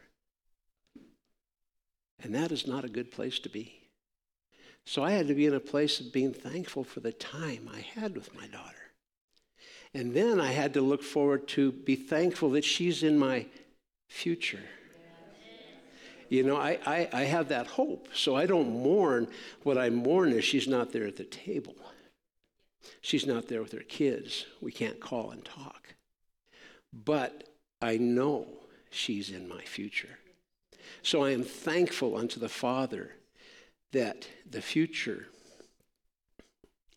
And 2.22 2.34
that 2.34 2.52
is 2.52 2.66
not 2.66 2.84
a 2.84 2.88
good 2.88 3.10
place 3.10 3.38
to 3.40 3.48
be. 3.48 3.90
So 4.86 5.02
I 5.02 5.10
had 5.10 5.28
to 5.28 5.34
be 5.34 5.46
in 5.46 5.54
a 5.54 5.60
place 5.60 6.00
of 6.00 6.12
being 6.12 6.32
thankful 6.32 6.84
for 6.84 7.00
the 7.00 7.12
time 7.12 7.68
I 7.72 7.80
had 7.80 8.14
with 8.16 8.34
my 8.34 8.46
daughter. 8.46 8.85
And 9.94 10.14
then 10.14 10.40
I 10.40 10.52
had 10.52 10.74
to 10.74 10.80
look 10.80 11.02
forward 11.02 11.48
to 11.48 11.72
be 11.72 11.96
thankful 11.96 12.50
that 12.50 12.64
she's 12.64 13.02
in 13.02 13.18
my 13.18 13.46
future. 14.08 14.62
You 16.28 16.42
know, 16.42 16.56
I, 16.56 16.78
I, 16.84 17.08
I, 17.12 17.22
have 17.22 17.48
that 17.48 17.68
hope. 17.68 18.08
So 18.12 18.34
I 18.34 18.46
don't 18.46 18.82
mourn. 18.82 19.28
What 19.62 19.78
I 19.78 19.90
mourn 19.90 20.32
is 20.32 20.44
she's 20.44 20.66
not 20.66 20.92
there 20.92 21.06
at 21.06 21.16
the 21.16 21.24
table. 21.24 21.76
She's 23.00 23.26
not 23.26 23.46
there 23.46 23.62
with 23.62 23.72
her 23.72 23.78
kids. 23.80 24.46
We 24.60 24.72
can't 24.72 25.00
call 25.00 25.30
and 25.30 25.44
talk. 25.44 25.94
But 26.92 27.48
I 27.80 27.96
know 27.96 28.48
she's 28.90 29.30
in 29.30 29.48
my 29.48 29.62
future. 29.62 30.18
So 31.02 31.22
I 31.22 31.30
am 31.30 31.44
thankful 31.44 32.16
unto 32.16 32.40
the 32.40 32.48
Father 32.48 33.12
that 33.92 34.26
the 34.50 34.62
future 34.62 35.26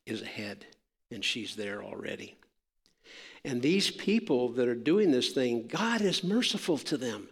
is 0.05 0.22
ahead 0.22 0.65
and 1.12 1.24
she's 1.24 1.55
there 1.55 1.84
already. 1.84 2.38
And 3.43 3.62
these 3.62 3.89
people 3.89 4.50
that 4.53 4.67
are 4.67 4.75
doing 4.75 5.12
this 5.12 5.29
thing, 5.29 5.67
God 5.67 6.01
is 6.01 6.24
merciful 6.24 6.77
to 6.79 6.98
them. 6.98 7.29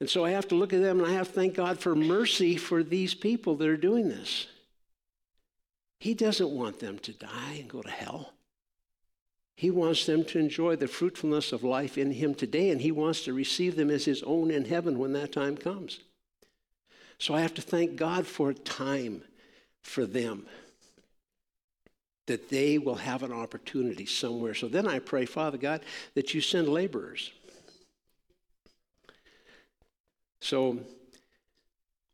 And 0.00 0.10
so 0.10 0.24
I 0.24 0.30
have 0.30 0.48
to 0.48 0.54
look 0.54 0.72
at 0.72 0.82
them 0.82 0.98
and 0.98 1.08
I 1.08 1.14
have 1.14 1.28
to 1.28 1.34
thank 1.34 1.54
God 1.54 1.78
for 1.78 1.94
mercy 1.94 2.56
for 2.56 2.82
these 2.82 3.14
people 3.14 3.54
that 3.56 3.68
are 3.68 3.76
doing 3.76 4.08
this. 4.08 4.46
He 6.00 6.14
doesn't 6.14 6.50
want 6.50 6.80
them 6.80 6.98
to 6.98 7.12
die 7.12 7.56
and 7.58 7.68
go 7.68 7.80
to 7.80 7.90
hell. 7.90 8.34
He 9.56 9.70
wants 9.70 10.04
them 10.04 10.24
to 10.26 10.38
enjoy 10.38 10.76
the 10.76 10.88
fruitfulness 10.88 11.52
of 11.52 11.62
life 11.62 11.96
in 11.96 12.10
Him 12.10 12.34
today, 12.34 12.70
and 12.70 12.80
He 12.80 12.90
wants 12.90 13.22
to 13.22 13.32
receive 13.32 13.76
them 13.76 13.90
as 13.90 14.04
His 14.04 14.22
own 14.24 14.50
in 14.50 14.64
heaven 14.64 14.98
when 14.98 15.12
that 15.12 15.32
time 15.32 15.56
comes. 15.56 16.00
So 17.18 17.34
I 17.34 17.40
have 17.40 17.54
to 17.54 17.62
thank 17.62 17.96
God 17.96 18.26
for 18.26 18.52
time 18.52 19.22
for 19.80 20.04
them. 20.04 20.46
That 22.26 22.48
they 22.48 22.78
will 22.78 22.94
have 22.94 23.22
an 23.22 23.32
opportunity 23.32 24.06
somewhere. 24.06 24.54
So 24.54 24.68
then 24.68 24.86
I 24.86 24.98
pray, 24.98 25.26
Father 25.26 25.58
God, 25.58 25.82
that 26.14 26.34
you 26.34 26.40
send 26.40 26.68
laborers. 26.68 27.32
So 30.40 30.78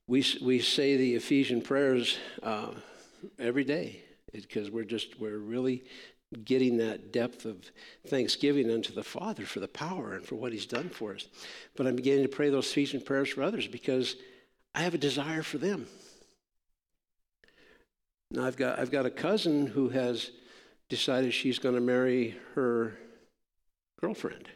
we, 0.06 0.24
we 0.42 0.60
say 0.60 0.96
the 0.96 1.14
Ephesian 1.14 1.62
prayers 1.62 2.18
uh, 2.42 2.72
every 3.38 3.64
day 3.64 4.02
because 4.32 4.70
we're 4.70 4.84
just, 4.84 5.20
we're 5.20 5.38
really 5.38 5.84
getting 6.44 6.76
that 6.78 7.12
depth 7.12 7.44
of 7.44 7.70
thanksgiving 8.06 8.70
unto 8.70 8.92
the 8.92 9.02
Father 9.02 9.44
for 9.44 9.60
the 9.60 9.68
power 9.68 10.14
and 10.14 10.24
for 10.24 10.36
what 10.36 10.52
He's 10.52 10.66
done 10.66 10.88
for 10.88 11.14
us. 11.14 11.26
But 11.76 11.86
I'm 11.86 11.96
beginning 11.96 12.22
to 12.22 12.28
pray 12.28 12.50
those 12.50 12.70
Ephesian 12.70 13.00
prayers 13.00 13.30
for 13.30 13.42
others 13.42 13.66
because 13.66 14.16
I 14.74 14.82
have 14.82 14.94
a 14.94 14.98
desire 14.98 15.42
for 15.42 15.58
them. 15.58 15.86
Now, 18.30 18.44
I've 18.44 18.56
got, 18.56 18.78
I've 18.78 18.92
got 18.92 19.06
a 19.06 19.10
cousin 19.10 19.66
who 19.66 19.88
has 19.88 20.30
decided 20.88 21.34
she's 21.34 21.58
going 21.58 21.74
to 21.74 21.80
marry 21.80 22.36
her 22.54 22.96
girlfriend. 24.00 24.48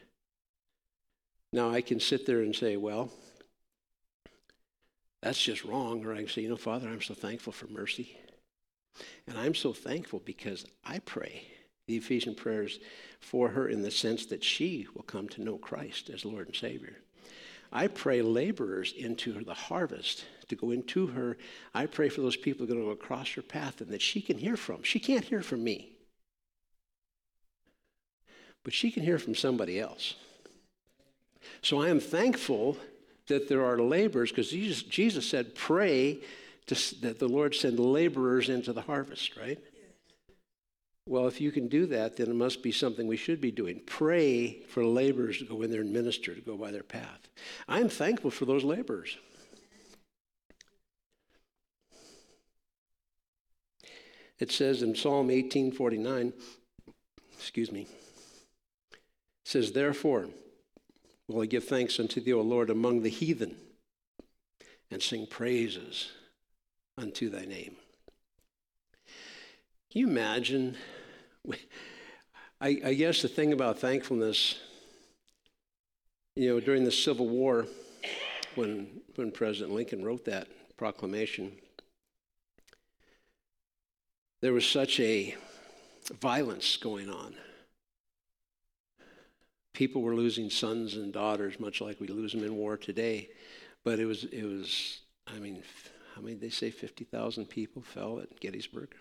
Now, 1.51 1.71
I 1.71 1.81
can 1.81 1.99
sit 1.99 2.25
there 2.25 2.41
and 2.41 2.55
say, 2.55 2.77
well, 2.77 3.11
that's 5.21 5.41
just 5.41 5.65
wrong. 5.65 6.05
Or 6.05 6.13
I 6.13 6.17
can 6.17 6.27
say, 6.27 6.41
you 6.41 6.49
know, 6.49 6.57
Father, 6.57 6.87
I'm 6.87 7.01
so 7.01 7.13
thankful 7.13 7.53
for 7.53 7.67
mercy. 7.67 8.17
And 9.27 9.37
I'm 9.37 9.55
so 9.55 9.73
thankful 9.73 10.21
because 10.23 10.65
I 10.85 10.99
pray 10.99 11.47
the 11.87 11.97
Ephesian 11.97 12.35
prayers 12.35 12.79
for 13.19 13.49
her 13.49 13.67
in 13.67 13.81
the 13.81 13.91
sense 13.91 14.25
that 14.27 14.43
she 14.43 14.87
will 14.95 15.03
come 15.03 15.27
to 15.29 15.43
know 15.43 15.57
Christ 15.57 16.09
as 16.09 16.25
Lord 16.25 16.47
and 16.47 16.55
Savior. 16.55 16.97
I 17.71 17.87
pray 17.87 18.21
laborers 18.21 18.93
into 18.97 19.43
the 19.43 19.53
harvest 19.53 20.25
to 20.49 20.55
go 20.55 20.71
into 20.71 21.07
her. 21.07 21.37
I 21.73 21.85
pray 21.85 22.09
for 22.09 22.21
those 22.21 22.37
people 22.37 22.65
going 22.65 22.79
to 22.79 22.85
go 22.85 22.91
across 22.91 23.31
her 23.33 23.41
path 23.41 23.81
and 23.81 23.89
that 23.89 24.01
she 24.01 24.21
can 24.21 24.37
hear 24.37 24.57
from. 24.57 24.83
She 24.83 24.99
can't 24.99 25.25
hear 25.25 25.41
from 25.41 25.63
me, 25.63 25.89
but 28.63 28.73
she 28.73 28.91
can 28.91 29.03
hear 29.03 29.17
from 29.17 29.35
somebody 29.35 29.79
else. 29.79 30.15
So 31.61 31.81
I 31.81 31.89
am 31.89 31.99
thankful 31.99 32.77
that 33.27 33.49
there 33.49 33.65
are 33.65 33.79
laborers 33.79 34.31
because 34.31 34.49
Jesus, 34.49 34.83
Jesus 34.83 35.27
said, 35.27 35.55
pray 35.55 36.19
to, 36.67 37.01
that 37.01 37.19
the 37.19 37.27
Lord 37.27 37.55
send 37.55 37.79
laborers 37.79 38.49
into 38.49 38.73
the 38.73 38.81
harvest, 38.81 39.35
right? 39.37 39.59
Well, 41.07 41.27
if 41.27 41.39
you 41.39 41.51
can 41.51 41.67
do 41.67 41.85
that, 41.87 42.17
then 42.17 42.31
it 42.31 42.35
must 42.35 42.63
be 42.63 42.71
something 42.71 43.05
we 43.05 43.17
should 43.17 43.39
be 43.39 43.51
doing. 43.51 43.79
Pray 43.85 44.63
for 44.69 44.83
laborers 44.83 45.37
to 45.37 45.45
go 45.45 45.61
in 45.61 45.69
there 45.69 45.81
and 45.81 45.93
minister, 45.93 46.33
to 46.33 46.41
go 46.41 46.57
by 46.57 46.71
their 46.71 46.81
path. 46.81 47.29
I'm 47.67 47.89
thankful 47.89 48.31
for 48.31 48.45
those 48.45 48.63
laborers. 48.63 49.15
It 54.39 54.51
says 54.51 54.81
in 54.81 54.95
Psalm 54.95 55.27
1849, 55.27 56.33
excuse 57.33 57.71
me, 57.71 57.87
says, 59.43 59.71
Therefore, 59.71 60.27
will 61.27 61.41
I 61.41 61.45
give 61.45 61.63
thanks 61.63 61.99
unto 61.99 62.19
thee, 62.19 62.33
O 62.33 62.41
Lord, 62.41 62.69
among 62.69 63.01
the 63.01 63.09
heathen, 63.09 63.55
and 64.91 65.01
sing 65.01 65.25
praises 65.27 66.11
unto 66.97 67.29
thy 67.29 67.45
name. 67.45 67.75
Can 69.91 70.01
you 70.01 70.07
imagine 70.07 70.75
I, 72.61 72.81
I 72.85 72.93
guess 72.93 73.21
the 73.21 73.27
thing 73.27 73.53
about 73.53 73.79
thankfulness, 73.79 74.57
you 76.35 76.49
know, 76.49 76.59
during 76.59 76.85
the 76.85 76.91
Civil 76.91 77.27
War, 77.27 77.67
when, 78.55 79.01
when 79.15 79.31
President 79.31 79.73
Lincoln 79.73 80.03
wrote 80.03 80.25
that 80.25 80.47
proclamation, 80.77 81.51
there 84.41 84.53
was 84.53 84.65
such 84.65 84.99
a 84.99 85.35
violence 86.19 86.77
going 86.77 87.09
on. 87.09 87.35
People 89.73 90.01
were 90.01 90.15
losing 90.15 90.49
sons 90.49 90.95
and 90.95 91.11
daughters, 91.11 91.59
much 91.59 91.81
like 91.81 91.99
we 91.99 92.07
lose 92.07 92.31
them 92.31 92.43
in 92.43 92.55
war 92.55 92.77
today. 92.77 93.29
But 93.83 93.99
it 93.99 94.05
was, 94.05 94.23
it 94.25 94.43
was 94.43 95.01
I 95.27 95.39
mean, 95.39 95.63
how 96.15 96.21
many 96.21 96.35
they 96.35 96.49
say 96.49 96.71
50,000 96.71 97.45
people 97.45 97.81
fell 97.81 98.19
at 98.19 98.39
Gettysburg? 98.39 98.95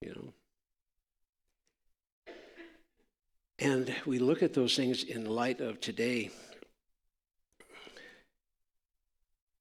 you 0.00 0.14
know. 0.14 0.32
And 3.58 3.92
we 4.06 4.18
look 4.18 4.42
at 4.42 4.54
those 4.54 4.76
things 4.76 5.02
in 5.02 5.26
light 5.26 5.60
of 5.60 5.80
today. 5.80 6.30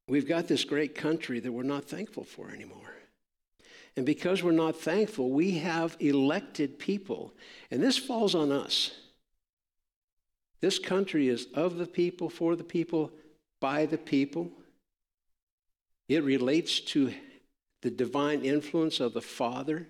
We've 0.08 0.28
got 0.28 0.48
this 0.48 0.64
great 0.64 0.94
country 0.96 1.40
that 1.40 1.52
we're 1.52 1.64
not 1.64 1.86
thankful 1.86 2.24
for 2.24 2.52
anymore. 2.52 2.94
And 3.98 4.06
because 4.06 4.44
we're 4.44 4.52
not 4.52 4.80
thankful, 4.80 5.32
we 5.32 5.58
have 5.58 5.98
elected 6.00 6.78
people. 6.78 7.34
And 7.72 7.82
this 7.82 7.98
falls 7.98 8.36
on 8.36 8.52
us. 8.52 8.92
This 10.62 10.78
country 10.78 11.28
is 11.28 11.48
of 11.56 11.78
the 11.78 11.88
people, 11.88 12.30
for 12.30 12.56
the 12.56 12.64
people, 12.64 13.12
by 13.60 13.88
the 13.88 13.98
people. 13.98 14.52
It 16.08 16.24
relates 16.24 16.80
to 16.80 17.12
the 17.82 17.90
divine 17.90 18.46
influence 18.46 19.00
of 19.00 19.14
the 19.14 19.22
Father. 19.22 19.88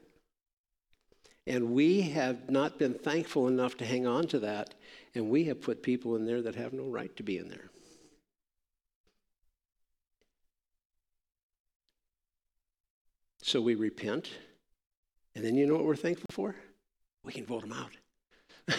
And 1.46 1.74
we 1.74 2.02
have 2.02 2.50
not 2.50 2.80
been 2.80 2.94
thankful 2.94 3.50
enough 3.50 3.76
to 3.78 3.86
hang 3.86 4.08
on 4.08 4.28
to 4.28 4.40
that, 4.40 4.74
and 5.16 5.30
we 5.30 5.44
have 5.46 5.62
put 5.62 5.84
people 5.84 6.16
in 6.16 6.26
there 6.26 6.42
that 6.42 6.56
have 6.56 6.72
no 6.72 6.86
right 6.86 7.14
to 7.18 7.24
be 7.24 7.38
in 7.38 7.50
there. 7.50 7.70
So 13.48 13.62
we 13.62 13.76
repent, 13.76 14.30
and 15.34 15.42
then 15.46 15.56
you 15.56 15.66
know 15.66 15.76
what 15.76 15.86
we're 15.86 15.96
thankful 15.96 16.28
for? 16.32 16.54
We 17.24 17.32
can 17.32 17.46
vote 17.46 17.62
them 17.62 17.72
out. 17.72 17.92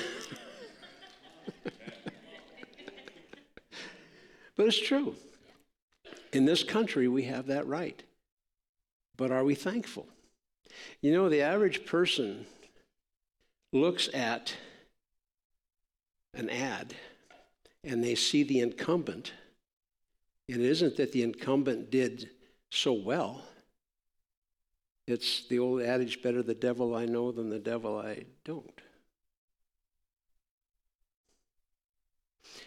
but 4.54 4.66
it's 4.66 4.78
true. 4.78 5.16
In 6.34 6.44
this 6.44 6.62
country, 6.64 7.08
we 7.08 7.22
have 7.22 7.46
that 7.46 7.66
right. 7.66 8.02
But 9.16 9.30
are 9.30 9.42
we 9.42 9.54
thankful? 9.54 10.06
You 11.00 11.14
know, 11.14 11.30
the 11.30 11.40
average 11.40 11.86
person 11.86 12.44
looks 13.72 14.10
at 14.12 14.52
an 16.34 16.50
ad 16.50 16.94
and 17.84 18.04
they 18.04 18.14
see 18.14 18.42
the 18.42 18.60
incumbent, 18.60 19.32
And 20.46 20.60
it 20.60 20.68
isn't 20.68 20.98
that 20.98 21.12
the 21.12 21.22
incumbent 21.22 21.90
did 21.90 22.28
so 22.68 22.92
well. 22.92 23.44
It's 25.08 25.46
the 25.48 25.58
old 25.58 25.82
adage 25.82 26.22
better 26.22 26.42
the 26.42 26.54
devil 26.54 26.94
I 26.94 27.06
know 27.06 27.32
than 27.32 27.50
the 27.50 27.58
devil 27.58 27.98
I 27.98 28.24
don't. 28.44 28.80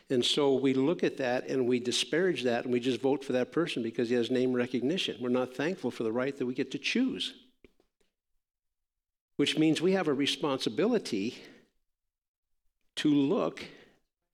And 0.09 0.25
so 0.25 0.55
we 0.55 0.73
look 0.73 1.03
at 1.03 1.17
that 1.17 1.47
and 1.47 1.67
we 1.67 1.79
disparage 1.79 2.43
that 2.43 2.65
and 2.65 2.73
we 2.73 2.79
just 2.79 2.99
vote 2.99 3.23
for 3.23 3.33
that 3.33 3.51
person 3.51 3.81
because 3.81 4.09
he 4.09 4.15
has 4.15 4.29
name 4.29 4.51
recognition. 4.51 5.17
We're 5.21 5.29
not 5.29 5.55
thankful 5.55 5.91
for 5.91 6.03
the 6.03 6.11
right 6.11 6.37
that 6.37 6.45
we 6.45 6.53
get 6.53 6.71
to 6.71 6.77
choose 6.77 7.33
which 9.41 9.57
means 9.57 9.81
we 9.81 9.93
have 9.93 10.07
a 10.07 10.13
responsibility 10.13 11.35
to 12.95 13.09
look 13.09 13.65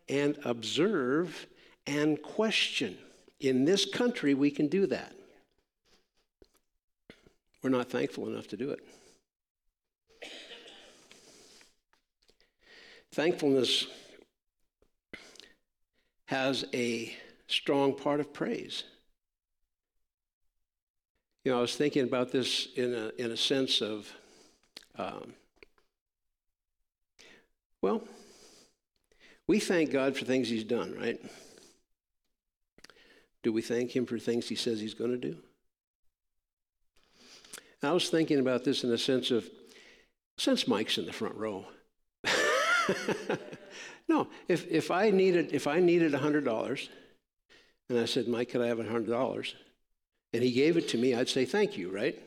and 0.09 0.37
observe 0.43 1.47
and 1.85 2.21
question. 2.21 2.97
In 3.39 3.63
this 3.63 3.85
country, 3.85 4.33
we 4.33 4.51
can 4.51 4.67
do 4.67 4.85
that. 4.87 5.13
We're 7.61 7.69
not 7.69 7.89
thankful 7.89 8.27
enough 8.27 8.47
to 8.49 8.57
do 8.57 8.71
it. 8.71 8.79
Thankfulness 13.11 13.87
has 16.25 16.65
a 16.73 17.15
strong 17.47 17.95
part 17.95 18.19
of 18.19 18.33
praise. 18.33 18.83
You 21.43 21.51
know, 21.51 21.59
I 21.59 21.61
was 21.61 21.75
thinking 21.75 22.03
about 22.03 22.31
this 22.31 22.67
in 22.75 22.93
a, 22.93 23.11
in 23.17 23.31
a 23.31 23.37
sense 23.37 23.81
of 23.81 24.11
um, 24.97 25.33
well, 27.81 28.03
we 29.47 29.59
thank 29.59 29.91
God 29.91 30.17
for 30.17 30.25
things 30.25 30.49
He's 30.49 30.63
done, 30.63 30.93
right? 30.99 31.19
Do 33.43 33.53
we 33.53 33.61
thank 33.61 33.95
Him 33.95 34.05
for 34.05 34.19
things 34.19 34.49
He 34.49 34.55
says 34.55 34.79
He's 34.79 34.93
going 34.93 35.11
to 35.11 35.17
do? 35.17 35.37
I 37.83 37.91
was 37.91 38.09
thinking 38.09 38.39
about 38.39 38.63
this 38.63 38.83
in 38.83 38.89
the 38.89 38.97
sense 38.97 39.31
of, 39.31 39.47
since 40.37 40.67
Mike's 40.67 40.97
in 40.97 41.05
the 41.05 41.13
front 41.13 41.35
row, 41.35 41.65
no, 44.07 44.27
if, 44.47 44.67
if 44.69 44.91
I 44.91 45.09
needed 45.09 45.53
if 45.53 45.67
I 45.67 45.79
needed 45.79 46.13
hundred 46.13 46.45
dollars, 46.45 46.89
and 47.89 47.99
I 47.99 48.05
said, 48.05 48.27
Mike, 48.27 48.49
could 48.49 48.61
I 48.61 48.67
have 48.67 48.77
hundred 48.77 49.09
dollars? 49.09 49.55
And 50.33 50.43
he 50.43 50.51
gave 50.51 50.77
it 50.77 50.89
to 50.89 50.97
me, 50.97 51.13
I'd 51.13 51.29
say 51.29 51.45
thank 51.45 51.77
you, 51.77 51.89
right? 51.89 52.21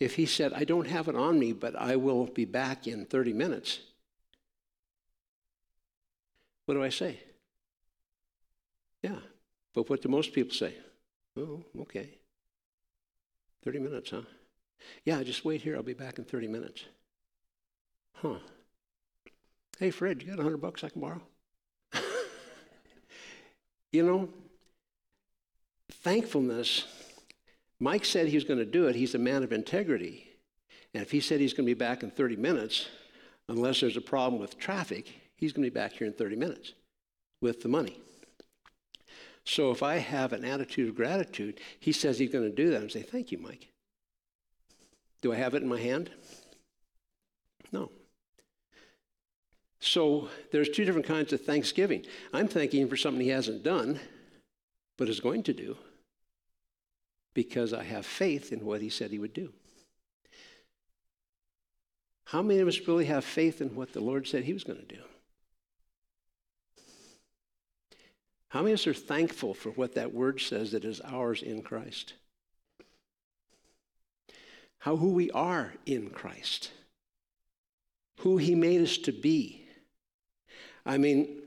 If 0.00 0.16
he 0.16 0.26
said, 0.26 0.52
I 0.52 0.64
don't 0.64 0.88
have 0.88 1.08
it 1.08 1.14
on 1.14 1.38
me, 1.38 1.52
but 1.52 1.76
I 1.76 1.96
will 1.96 2.26
be 2.26 2.44
back 2.44 2.86
in 2.86 3.04
30 3.04 3.32
minutes, 3.34 3.80
what 6.66 6.74
do 6.74 6.82
I 6.82 6.88
say? 6.88 7.20
Yeah, 9.02 9.18
but 9.74 9.88
what 9.90 10.02
do 10.02 10.08
most 10.08 10.32
people 10.32 10.54
say? 10.54 10.74
Oh, 11.36 11.62
okay. 11.82 12.18
30 13.64 13.78
minutes, 13.78 14.10
huh? 14.10 14.22
Yeah, 15.04 15.22
just 15.22 15.44
wait 15.44 15.62
here. 15.62 15.76
I'll 15.76 15.82
be 15.82 15.94
back 15.94 16.18
in 16.18 16.24
30 16.24 16.48
minutes. 16.48 16.84
Huh. 18.14 18.38
Hey, 19.78 19.90
Fred, 19.90 20.22
you 20.22 20.28
got 20.28 20.36
100 20.36 20.58
bucks 20.58 20.84
I 20.84 20.88
can 20.88 21.00
borrow? 21.00 21.20
you 23.92 24.04
know, 24.04 24.28
thankfulness, 25.90 26.86
Mike 27.80 28.04
said 28.04 28.28
he 28.28 28.36
was 28.36 28.44
going 28.44 28.58
to 28.58 28.64
do 28.64 28.86
it. 28.86 28.96
He's 28.96 29.14
a 29.14 29.18
man 29.18 29.42
of 29.42 29.52
integrity. 29.52 30.28
And 30.94 31.02
if 31.02 31.10
he 31.10 31.20
said 31.20 31.40
he's 31.40 31.52
going 31.52 31.66
to 31.66 31.74
be 31.74 31.78
back 31.78 32.02
in 32.02 32.10
30 32.10 32.36
minutes, 32.36 32.88
unless 33.48 33.80
there's 33.80 33.96
a 33.96 34.02
problem 34.02 34.40
with 34.40 34.58
traffic, 34.58 35.12
he's 35.36 35.52
going 35.52 35.64
to 35.64 35.70
be 35.70 35.74
back 35.74 35.92
here 35.92 36.06
in 36.06 36.12
30 36.12 36.36
minutes 36.36 36.74
with 37.40 37.62
the 37.62 37.68
money. 37.68 38.00
So 39.44 39.70
if 39.70 39.82
I 39.82 39.96
have 39.96 40.32
an 40.32 40.44
attitude 40.44 40.88
of 40.88 40.94
gratitude, 40.94 41.60
he 41.80 41.92
says 41.92 42.18
he's 42.18 42.30
going 42.30 42.48
to 42.48 42.54
do 42.54 42.70
that. 42.70 42.80
I'm 42.80 42.90
say, 42.90 43.02
thank 43.02 43.32
you, 43.32 43.38
Mike. 43.38 43.68
Do 45.20 45.32
I 45.32 45.36
have 45.36 45.54
it 45.54 45.62
in 45.62 45.68
my 45.68 45.80
hand? 45.80 46.10
No. 47.72 47.90
So 49.80 50.28
there's 50.52 50.68
two 50.68 50.84
different 50.84 51.06
kinds 51.06 51.32
of 51.32 51.40
thanksgiving. 51.40 52.04
I'm 52.32 52.46
thanking 52.46 52.82
him 52.82 52.88
for 52.88 52.96
something 52.96 53.20
he 53.20 53.30
hasn't 53.30 53.64
done, 53.64 53.98
but 54.96 55.08
is 55.08 55.20
going 55.20 55.42
to 55.44 55.52
do, 55.52 55.76
because 57.34 57.72
I 57.72 57.82
have 57.82 58.06
faith 58.06 58.52
in 58.52 58.64
what 58.64 58.80
he 58.80 58.88
said 58.88 59.10
he 59.10 59.18
would 59.18 59.34
do. 59.34 59.52
How 62.26 62.42
many 62.42 62.60
of 62.60 62.68
us 62.68 62.86
really 62.86 63.06
have 63.06 63.24
faith 63.24 63.60
in 63.60 63.74
what 63.74 63.92
the 63.92 64.00
Lord 64.00 64.28
said 64.28 64.44
he 64.44 64.52
was 64.52 64.64
going 64.64 64.78
to 64.78 64.84
do? 64.84 65.02
How 68.52 68.60
many 68.60 68.72
of 68.72 68.80
us 68.80 68.86
are 68.86 68.92
thankful 68.92 69.54
for 69.54 69.70
what 69.70 69.94
that 69.94 70.12
word 70.12 70.38
says 70.38 70.72
that 70.72 70.84
is 70.84 71.00
ours 71.00 71.42
in 71.42 71.62
Christ? 71.62 72.12
How 74.80 74.96
who 74.96 75.12
we 75.12 75.30
are 75.30 75.72
in 75.86 76.10
Christ, 76.10 76.70
who 78.18 78.36
he 78.36 78.54
made 78.54 78.82
us 78.82 78.98
to 78.98 79.12
be. 79.12 79.64
I 80.84 80.98
mean, 80.98 81.40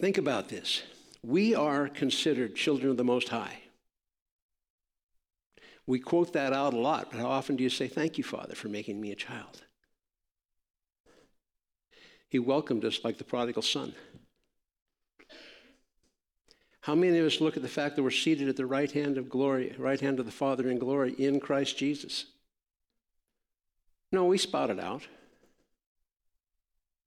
think 0.00 0.16
about 0.16 0.48
this. 0.48 0.84
We 1.22 1.54
are 1.54 1.88
considered 1.88 2.56
children 2.56 2.90
of 2.90 2.96
the 2.96 3.04
Most 3.04 3.28
High. 3.28 3.58
We 5.86 5.98
quote 5.98 6.32
that 6.32 6.54
out 6.54 6.72
a 6.72 6.78
lot, 6.78 7.10
but 7.10 7.20
how 7.20 7.28
often 7.28 7.56
do 7.56 7.62
you 7.62 7.68
say, 7.68 7.88
Thank 7.88 8.16
you, 8.16 8.24
Father, 8.24 8.54
for 8.54 8.68
making 8.68 9.02
me 9.02 9.12
a 9.12 9.16
child? 9.16 9.60
He 12.30 12.38
welcomed 12.38 12.86
us 12.86 13.04
like 13.04 13.18
the 13.18 13.24
prodigal 13.24 13.60
son. 13.60 13.92
How 16.84 16.94
many 16.94 17.16
of 17.16 17.24
us 17.24 17.40
look 17.40 17.56
at 17.56 17.62
the 17.62 17.68
fact 17.68 17.96
that 17.96 18.02
we're 18.02 18.10
seated 18.10 18.46
at 18.46 18.56
the 18.56 18.66
right 18.66 18.92
hand 18.92 19.16
of 19.16 19.30
glory, 19.30 19.74
right 19.78 19.98
hand 19.98 20.20
of 20.20 20.26
the 20.26 20.30
Father 20.30 20.68
in 20.68 20.78
glory 20.78 21.14
in 21.14 21.40
Christ 21.40 21.78
Jesus? 21.78 22.26
No, 24.12 24.26
we 24.26 24.36
spot 24.36 24.68
it 24.68 24.78
out. 24.78 25.08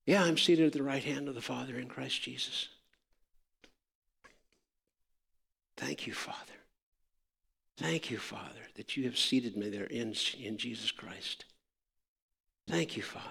Yeah, 0.07 0.23
I'm 0.23 0.35
seated 0.35 0.65
at 0.65 0.73
the 0.73 0.81
right 0.81 1.03
hand 1.03 1.29
of 1.29 1.35
the 1.35 1.41
Father 1.41 1.77
in 1.77 1.89
Christ 1.89 2.23
Jesus. 2.23 2.69
Thank 5.75 6.07
you, 6.07 6.13
Father. 6.13 6.39
Thank 7.77 8.09
you, 8.09 8.17
Father, 8.17 8.63
that 8.77 8.97
you 8.97 9.03
have 9.03 9.15
seated 9.15 9.55
me 9.55 9.69
there 9.69 9.85
in, 9.85 10.15
in 10.39 10.57
Jesus 10.57 10.89
Christ. 10.89 11.45
Thank 12.67 12.97
you, 12.97 13.03
Father. 13.03 13.27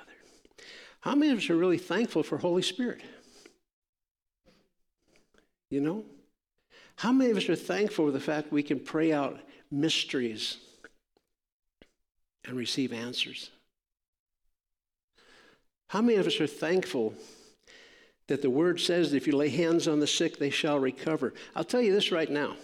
How 1.00 1.16
many 1.16 1.32
of 1.32 1.38
us 1.38 1.50
are 1.50 1.56
really 1.56 1.76
thankful 1.76 2.22
for 2.22 2.38
Holy 2.38 2.62
Spirit? 2.62 3.02
You 5.70 5.80
know? 5.80 6.04
How 6.96 7.12
many 7.12 7.30
of 7.30 7.36
us 7.36 7.48
are 7.48 7.56
thankful 7.56 8.06
for 8.06 8.10
the 8.10 8.20
fact 8.20 8.50
we 8.50 8.62
can 8.62 8.80
pray 8.80 9.12
out 9.12 9.38
mysteries 9.70 10.56
and 12.44 12.56
receive 12.56 12.92
answers? 12.92 13.50
How 15.88 16.00
many 16.00 16.18
of 16.18 16.26
us 16.26 16.40
are 16.40 16.46
thankful 16.46 17.14
that 18.28 18.42
the 18.42 18.50
word 18.50 18.80
says 18.80 19.10
that 19.10 19.18
if 19.18 19.26
you 19.26 19.36
lay 19.36 19.50
hands 19.50 19.86
on 19.86 20.00
the 20.00 20.06
sick, 20.06 20.38
they 20.38 20.50
shall 20.50 20.78
recover? 20.78 21.34
I'll 21.54 21.64
tell 21.64 21.82
you 21.82 21.92
this 21.92 22.10
right 22.10 22.30
now. 22.30 22.56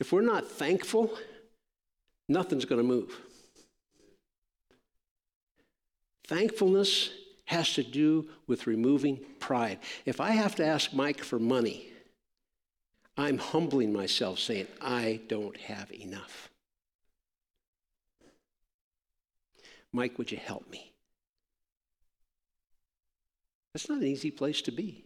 If 0.00 0.12
we're 0.12 0.22
not 0.22 0.48
thankful, 0.48 1.16
nothing's 2.28 2.64
going 2.64 2.80
to 2.80 2.86
move. 2.86 3.18
Thankfulness 6.26 7.10
has 7.44 7.72
to 7.74 7.82
do 7.82 8.28
with 8.46 8.66
removing 8.66 9.20
pride. 9.38 9.78
If 10.06 10.20
I 10.20 10.30
have 10.30 10.56
to 10.56 10.66
ask 10.66 10.92
Mike 10.92 11.22
for 11.22 11.38
money, 11.38 11.91
I'm 13.16 13.38
humbling 13.38 13.92
myself, 13.92 14.38
saying, 14.38 14.68
I 14.80 15.20
don't 15.28 15.56
have 15.58 15.92
enough. 15.92 16.50
Mike, 19.92 20.16
would 20.16 20.32
you 20.32 20.38
help 20.38 20.70
me? 20.70 20.92
That's 23.72 23.88
not 23.88 23.98
an 23.98 24.06
easy 24.06 24.30
place 24.30 24.62
to 24.62 24.72
be. 24.72 25.04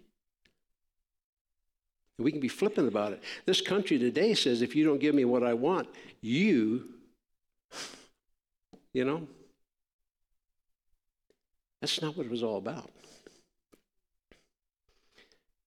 We 2.19 2.33
can 2.33 2.41
be 2.41 2.49
flippant 2.49 2.89
about 2.89 3.13
it. 3.13 3.23
This 3.45 3.61
country 3.61 3.99
today 3.99 4.35
says 4.35 4.63
if 4.63 4.75
you 4.75 4.85
don't 4.85 5.01
give 5.01 5.15
me 5.15 5.25
what 5.25 5.43
I 5.43 5.55
want, 5.55 5.89
you, 6.23 6.89
you 8.95 9.05
know, 9.05 9.29
that's 11.81 12.01
not 12.01 12.17
what 12.17 12.27
it 12.27 12.33
was 12.33 12.43
all 12.43 12.57
about. 12.57 12.91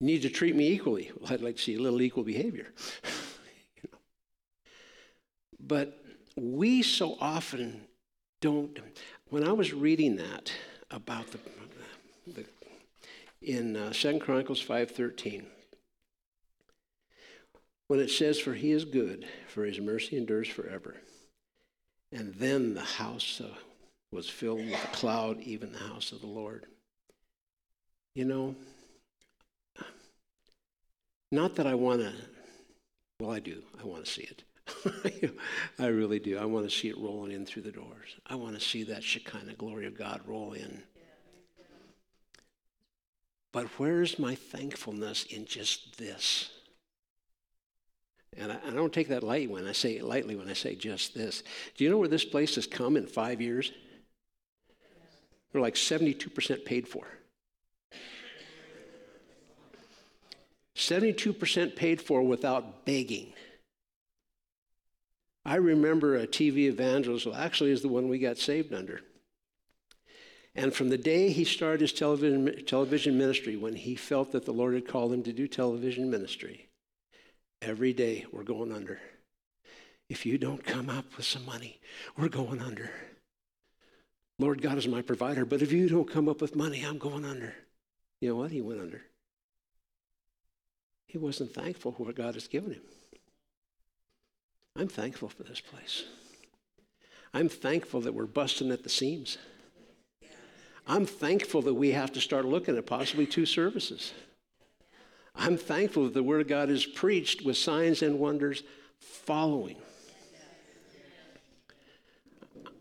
Need 0.02 0.22
to 0.22 0.30
treat 0.30 0.56
me 0.56 0.70
equally. 0.70 1.12
Well, 1.20 1.34
I'd 1.34 1.42
like 1.42 1.58
to 1.58 1.62
see 1.62 1.76
a 1.76 1.82
little 1.82 2.02
equal 2.02 2.24
behavior. 2.24 2.68
But 5.62 6.04
we 6.36 6.82
so 6.82 7.18
often 7.22 7.82
don't. 8.42 8.80
When 9.30 9.44
I 9.44 9.52
was 9.52 9.74
reading 9.74 10.16
that 10.16 10.52
about 10.90 11.28
the, 11.32 11.40
the 12.26 12.46
in 13.42 13.76
uh, 13.76 13.94
Second 13.94 14.22
Chronicles 14.22 14.62
five 14.62 14.90
thirteen, 14.90 15.46
when 17.88 18.00
it 18.00 18.10
says, 18.10 18.40
"For 18.40 18.54
He 18.54 18.72
is 18.72 18.86
good, 18.86 19.28
for 19.48 19.66
His 19.66 19.80
mercy 19.80 20.18
endures 20.18 20.48
forever," 20.48 20.96
and 22.12 22.34
then 22.36 22.74
the 22.74 22.82
house 22.82 23.40
uh, 23.40 23.54
was 24.12 24.28
filled 24.30 24.66
with 24.66 24.84
a 24.84 24.88
cloud, 24.88 25.40
even 25.42 25.72
the 25.72 25.80
house 25.80 26.12
of 26.12 26.22
the 26.22 26.28
Lord. 26.28 26.66
You 28.16 28.26
know, 28.26 28.56
not 31.32 31.56
that 31.56 31.68
I 31.68 31.76
want 31.76 32.02
to, 32.02 32.14
well, 33.20 33.32
I 33.32 33.40
do. 33.40 33.64
I 33.80 33.86
want 33.86 34.06
to 34.06 34.12
see 34.12 34.24
it. 34.24 34.44
I 35.80 35.88
really 35.88 36.20
do. 36.20 36.38
I 36.38 36.46
want 36.46 36.70
to 36.70 36.76
see 36.76 36.90
it 36.90 36.98
rolling 36.98 37.32
in 37.32 37.46
through 37.46 37.64
the 37.64 37.72
doors. 37.72 38.16
I 38.26 38.36
want 38.36 38.56
to 38.56 38.62
see 38.62 38.84
that 38.84 39.04
Shekinah 39.04 39.56
glory 39.56 39.86
of 39.86 39.98
God 39.98 40.22
roll 40.26 40.54
in. 40.54 40.84
But 43.52 43.66
where's 43.80 44.20
my 44.20 44.36
thankfulness 44.36 45.26
in 45.26 45.46
just 45.46 45.98
this? 45.98 46.52
And 48.38 48.52
I, 48.52 48.60
I, 48.68 48.70
don't 48.72 48.94
take 48.94 49.08
that 49.08 49.24
lightly 49.24 49.48
when 49.48 49.68
I 49.68 49.72
say 49.72 50.00
lightly 50.02 50.36
when 50.36 50.48
I 50.48 50.54
say 50.54 50.76
just 50.76 51.16
this. 51.16 51.42
Do 51.76 51.84
you 51.84 51.90
know 51.90 51.98
where 51.98 52.08
this 52.08 52.26
place 52.26 52.56
has 52.56 52.68
come 52.68 52.96
in 52.96 53.08
five 53.08 53.42
years? 53.42 53.72
We're 55.52 55.62
like 55.62 55.74
72% 55.74 56.64
paid 56.64 56.88
for. 56.88 57.08
72% 60.80 61.76
paid 61.76 62.02
for 62.02 62.22
without 62.22 62.86
begging. 62.86 63.34
I 65.46 65.56
remember 65.56 66.16
a 66.16 66.28
TV 66.28 66.68
evangelist, 66.68 67.26
well, 67.26 67.36
actually, 67.36 67.72
is 67.72 67.82
the 67.82 67.88
one 67.88 68.08
we 68.08 68.20
got 68.20 68.38
saved 68.38 68.74
under. 68.74 69.02
And 70.56 70.74
from 70.74 70.90
the 70.90 70.98
day 70.98 71.32
he 71.32 71.44
started 71.44 71.82
his 71.82 71.94
television, 71.94 72.66
television 72.66 73.18
ministry, 73.18 73.56
when 73.56 73.76
he 73.76 73.96
felt 73.96 74.32
that 74.32 74.46
the 74.46 74.52
Lord 74.52 74.74
had 74.74 74.88
called 74.88 75.14
him 75.14 75.24
to 75.24 75.34
do 75.34 75.48
television 75.48 76.10
ministry, 76.10 76.70
every 77.62 77.94
day 77.94 78.26
we're 78.32 78.44
going 78.44 78.72
under. 78.72 79.00
If 80.10 80.26
you 80.26 80.38
don't 80.38 80.64
come 80.64 80.90
up 80.90 81.18
with 81.18 81.26
some 81.26 81.46
money, 81.46 81.80
we're 82.18 82.30
going 82.30 82.62
under. 82.62 82.90
Lord 84.40 84.62
God 84.62 84.78
is 84.78 84.88
my 84.88 85.02
provider, 85.02 85.46
but 85.46 85.62
if 85.62 85.72
you 85.72 85.90
don't 85.90 86.12
come 86.12 86.30
up 86.30 86.42
with 86.42 86.56
money, 86.56 86.84
I'm 86.84 86.98
going 86.98 87.26
under. 87.26 87.54
You 88.22 88.30
know 88.30 88.36
what? 88.36 88.52
He 88.52 88.62
went 88.62 88.82
under. 88.82 89.02
He 91.10 91.18
wasn't 91.18 91.56
thankful 91.56 91.92
for 91.92 92.06
what 92.06 92.16
God 92.16 92.36
has 92.36 92.48
given 92.48 92.72
him. 92.72 92.84
I'm 94.76 94.88
thankful 94.88 95.28
for 95.28 95.42
this 95.42 95.60
place. 95.60 96.04
I'm 97.34 97.50
thankful 97.50 98.02
that 98.02 98.14
we're 98.14 98.28
busting 98.28 98.72
at 98.72 98.84
the 98.84 98.90
seams. 98.90 99.40
I'm 100.86 101.08
thankful 101.08 101.64
that 101.64 101.74
we 101.74 101.92
have 101.92 102.14
to 102.14 102.22
start 102.22 102.46
looking 102.46 102.78
at 102.78 102.86
possibly 102.86 103.26
two 103.26 103.48
services. 103.48 104.14
I'm 105.36 105.58
thankful 105.58 106.04
that 106.04 106.14
the 106.14 106.22
Word 106.22 106.42
of 106.42 106.48
God 106.48 106.70
is 106.70 106.86
preached 106.86 107.44
with 107.44 107.58
signs 107.58 108.04
and 108.04 108.20
wonders 108.20 108.62
following. 109.00 109.78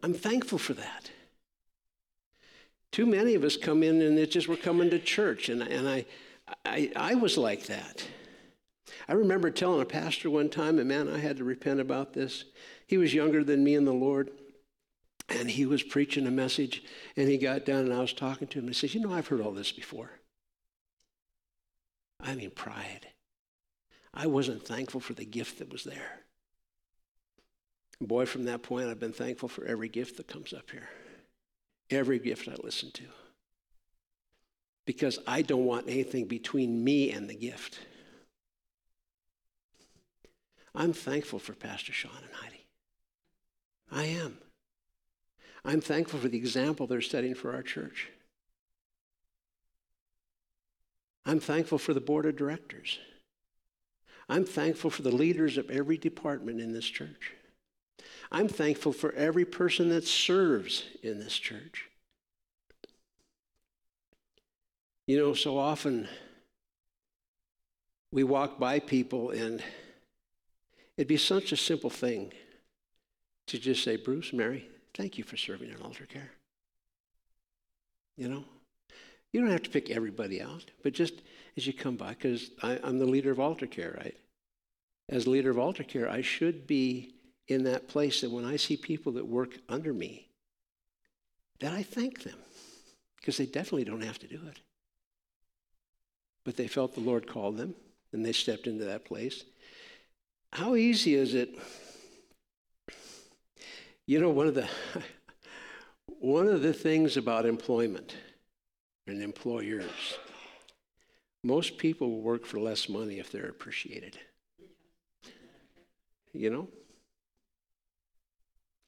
I'm 0.03 0.15
thankful 0.15 0.59
for 0.59 0.75
that. 0.75 1.11
Too 2.93 3.07
many 3.07 3.35
of 3.35 3.43
us 3.43 3.57
come 3.57 3.83
in 3.83 4.03
and 4.03 4.19
it's 4.19 4.35
just 4.35 4.49
we're 4.49 4.57
coming 4.57 4.91
to 4.91 4.99
church, 4.99 5.49
and, 5.49 5.63
and 5.63 5.89
I, 5.89 6.05
I, 6.67 6.93
I 6.95 7.15
was 7.15 7.39
like 7.39 7.65
that. 7.69 8.07
I 9.09 9.15
remember 9.15 9.51
telling 9.51 9.81
a 9.81 9.87
pastor 9.87 10.29
one 10.29 10.51
time, 10.51 10.79
and 10.79 10.89
man, 10.89 11.09
I 11.09 11.19
had 11.19 11.39
to 11.39 11.45
repent 11.45 11.81
about 11.81 12.13
this. 12.13 12.45
He 12.87 12.99
was 12.99 13.15
younger 13.15 13.43
than 13.43 13.65
me 13.65 13.75
in 13.75 13.87
the 13.87 13.93
Lord, 13.93 14.31
and 15.31 15.51
he 15.51 15.65
was 15.65 15.83
preaching 15.83 16.27
a 16.27 16.31
message, 16.31 16.83
and 17.17 17.27
he 17.27 17.39
got 17.39 17.65
down, 17.65 17.87
and 17.87 17.95
I 17.95 18.01
was 18.01 18.13
talking 18.13 18.49
to 18.49 18.59
him, 18.59 18.67
and 18.67 18.75
he 18.75 18.79
says, 18.79 18.95
You 18.95 19.01
know, 19.01 19.13
I've 19.13 19.29
heard 19.29 19.41
all 19.41 19.53
this 19.53 19.73
before. 19.73 20.11
I 22.21 22.35
mean, 22.35 22.51
pride. 22.51 23.07
I 24.13 24.27
wasn't 24.27 24.67
thankful 24.67 25.01
for 25.01 25.15
the 25.15 25.25
gift 25.25 25.59
that 25.59 25.73
was 25.73 25.85
there. 25.85 26.21
Boy, 28.01 28.27
from 28.27 28.45
that 28.45 28.63
point, 28.63 28.89
I've 28.89 29.01
been 29.01 29.13
thankful 29.13 29.49
for 29.49 29.65
every 29.65 29.89
gift 29.89 30.19
that 30.19 30.29
comes 30.29 30.53
up 30.53 30.71
here, 30.71 30.89
every 31.91 32.19
gift 32.19 32.49
I 32.49 32.57
listen 32.63 32.91
to. 32.93 33.05
Because 34.87 35.19
I 35.27 35.43
don't 35.43 35.65
want 35.65 35.89
anything 35.89 36.27
between 36.27 36.83
me 36.85 37.11
and 37.13 37.29
the 37.29 37.35
gift. 37.35 37.81
I'm 40.79 40.93
thankful 40.93 41.41
for 41.41 41.55
Pastor 41.55 41.93
Sean 41.93 42.13
and 42.23 42.35
Heidi. 42.35 42.65
I 43.91 44.05
am. 44.05 44.39
I'm 45.65 45.81
thankful 45.81 46.21
for 46.21 46.29
the 46.29 46.39
example 46.39 46.87
they're 46.87 47.01
setting 47.01 47.35
for 47.35 47.53
our 47.53 47.65
church. 47.65 48.11
I'm 51.27 51.41
thankful 51.41 51.79
for 51.79 51.93
the 51.93 52.01
board 52.01 52.27
of 52.27 52.37
directors. 52.37 53.01
I'm 54.29 54.45
thankful 54.45 54.91
for 54.91 55.03
the 55.03 55.11
leaders 55.11 55.59
of 55.59 55.69
every 55.69 55.99
department 55.99 56.61
in 56.61 56.73
this 56.73 56.87
church. 56.87 57.33
I'm 58.31 58.47
thankful 58.47 58.93
for 58.93 59.13
every 59.15 59.45
person 59.45 59.89
that 59.89 60.07
serves 60.07 60.85
in 61.03 61.19
this 61.19 61.37
church. 61.37 61.89
You 65.09 65.19
know, 65.19 65.35
so 65.35 65.59
often 65.59 66.07
we 68.13 68.23
walk 68.23 68.61
by 68.61 68.79
people 68.79 69.31
and 69.31 69.61
it'd 70.99 71.09
be 71.09 71.17
such 71.17 71.53
a 71.53 71.57
simple 71.57 71.89
thing 71.89 72.33
to 73.47 73.59
just 73.59 73.85
say, 73.85 73.97
Bruce, 73.97 74.33
Mary, 74.33 74.69
thank 74.95 75.17
you 75.17 75.23
for 75.23 75.37
serving 75.37 75.71
in 75.71 75.81
altar 75.81 76.05
care. 76.05 76.33
You 78.17 78.29
know, 78.29 78.45
you 79.33 79.41
don't 79.41 79.51
have 79.51 79.63
to 79.63 79.71
pick 79.71 79.91
everybody 79.91 80.43
out, 80.43 80.65
but 80.83 80.93
just 80.93 81.15
as 81.57 81.67
you 81.67 81.73
come 81.73 81.97
by, 81.97 82.11
because 82.11 82.51
I'm 82.63 82.99
the 82.99 83.07
leader 83.07 83.31
of 83.31 83.39
altar 83.39 83.69
care, 83.69 83.95
right? 83.97 84.17
As 85.09 85.29
leader 85.29 85.51
of 85.51 85.59
altar 85.59 85.85
care, 85.85 86.11
I 86.11 86.21
should 86.21 86.67
be 86.67 87.15
in 87.47 87.63
that 87.65 87.89
place 87.89 88.21
that 88.21 88.31
when 88.31 88.45
I 88.45 88.57
see 88.57 88.77
people 88.77 89.13
that 89.13 89.27
work 89.27 89.57
under 89.69 89.95
me, 89.95 90.29
that 91.61 91.73
I 91.73 91.85
thank 91.85 92.25
them 92.25 92.39
because 93.17 93.37
they 93.37 93.47
definitely 93.47 93.85
don't 93.85 94.05
have 94.05 94.19
to 94.19 94.27
do 94.27 94.41
it. 94.49 94.59
But 96.45 96.57
they 96.57 96.67
felt 96.67 96.95
the 96.95 97.01
Lord 97.01 97.29
called 97.29 97.57
them 97.57 97.75
and 98.13 98.27
they 98.27 98.33
stepped 98.33 98.67
into 98.67 98.85
that 98.87 99.05
place. 99.05 99.45
How 100.53 100.75
easy 100.75 101.15
is 101.15 101.35
it? 101.35 101.57
You 104.07 104.21
know, 104.21 104.31
one 104.31 104.47
of 104.47 104.55
the 104.55 104.69
one 106.07 106.49
of 106.49 106.63
the 106.63 106.73
things 106.73 107.17
about 107.17 107.47
employment 107.47 108.17
and 109.07 109.23
employers, 109.23 110.19
most 111.45 111.79
people 111.79 112.11
will 112.11 112.23
work 112.23 112.47
for 112.47 112.59
less 112.59 112.89
money 112.89 113.19
if 113.19 113.31
they're 113.31 113.49
appreciated. 113.49 114.19
You 116.33 116.51
know? 116.51 116.69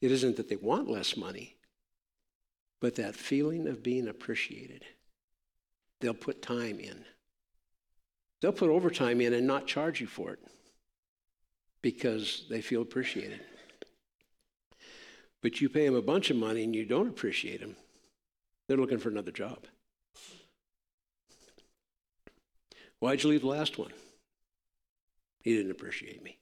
It 0.00 0.10
isn't 0.10 0.36
that 0.36 0.48
they 0.48 0.56
want 0.56 0.88
less 0.88 1.16
money, 1.16 1.56
but 2.80 2.94
that 2.94 3.14
feeling 3.14 3.66
of 3.68 3.82
being 3.82 4.08
appreciated. 4.08 4.84
They'll 6.00 6.14
put 6.14 6.40
time 6.40 6.80
in. 6.80 7.04
They'll 8.40 8.52
put 8.52 8.70
overtime 8.70 9.20
in 9.20 9.34
and 9.34 9.46
not 9.46 9.66
charge 9.66 10.00
you 10.00 10.06
for 10.06 10.32
it 10.32 10.40
because 11.82 12.46
they 12.50 12.60
feel 12.60 12.82
appreciated. 12.82 13.40
But 15.42 15.60
you 15.60 15.68
pay 15.68 15.86
them 15.86 15.94
a 15.94 16.02
bunch 16.02 16.30
of 16.30 16.36
money 16.36 16.64
and 16.64 16.74
you 16.74 16.84
don't 16.84 17.08
appreciate 17.08 17.60
them, 17.60 17.76
they're 18.68 18.76
looking 18.76 18.98
for 18.98 19.08
another 19.08 19.32
job. 19.32 19.66
Why'd 22.98 23.22
you 23.22 23.30
leave 23.30 23.40
the 23.40 23.46
last 23.46 23.78
one? 23.78 23.92
He 25.42 25.56
didn't 25.56 25.70
appreciate 25.70 26.22
me. 26.22 26.36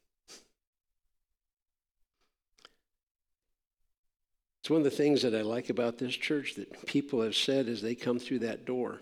It's 4.61 4.71
one 4.71 4.81
of 4.81 4.85
the 4.85 4.91
things 4.91 5.23
that 5.23 5.35
I 5.35 5.41
like 5.41 5.71
about 5.71 5.99
this 5.99 6.15
church 6.15 6.57
that 6.57 6.85
people 6.85 7.23
have 7.23 7.37
said 7.37 7.69
as 7.69 7.81
they 7.81 7.95
come 7.95 8.19
through 8.19 8.41
that 8.41 8.67
door. 8.67 9.01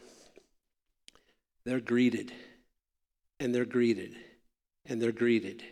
They're 1.64 1.80
greeted, 1.80 2.30
and 3.40 3.52
they're 3.52 3.64
greeted, 3.64 4.14
and 4.84 5.02
they're 5.02 5.10
greeted. 5.10 5.64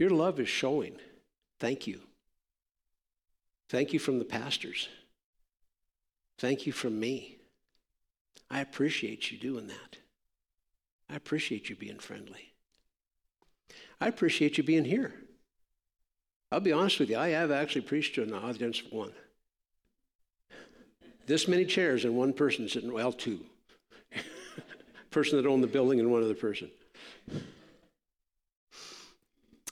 Your 0.00 0.10
love 0.10 0.40
is 0.40 0.48
showing. 0.48 0.96
Thank 1.60 1.86
you. 1.86 2.00
Thank 3.68 3.92
you 3.92 3.98
from 3.98 4.18
the 4.18 4.24
pastors. 4.24 4.88
Thank 6.38 6.66
you 6.66 6.72
from 6.72 6.98
me. 6.98 7.36
I 8.50 8.62
appreciate 8.62 9.30
you 9.30 9.36
doing 9.36 9.66
that. 9.66 9.98
I 11.10 11.16
appreciate 11.16 11.68
you 11.68 11.76
being 11.76 11.98
friendly. 11.98 12.54
I 14.00 14.08
appreciate 14.08 14.56
you 14.56 14.64
being 14.64 14.86
here. 14.86 15.12
I'll 16.50 16.60
be 16.60 16.72
honest 16.72 16.98
with 16.98 17.10
you, 17.10 17.18
I 17.18 17.28
have 17.28 17.50
actually 17.50 17.82
preached 17.82 18.14
to 18.14 18.22
an 18.22 18.32
audience 18.32 18.80
of 18.80 18.90
one. 18.90 19.12
This 21.26 21.46
many 21.46 21.66
chairs 21.66 22.06
and 22.06 22.16
one 22.16 22.32
person 22.32 22.70
sitting, 22.70 22.90
well, 22.90 23.12
two. 23.12 23.40
person 25.10 25.36
that 25.36 25.46
owned 25.46 25.62
the 25.62 25.68
building 25.68 26.00
and 26.00 26.10
one 26.10 26.24
other 26.24 26.34
person. 26.34 26.70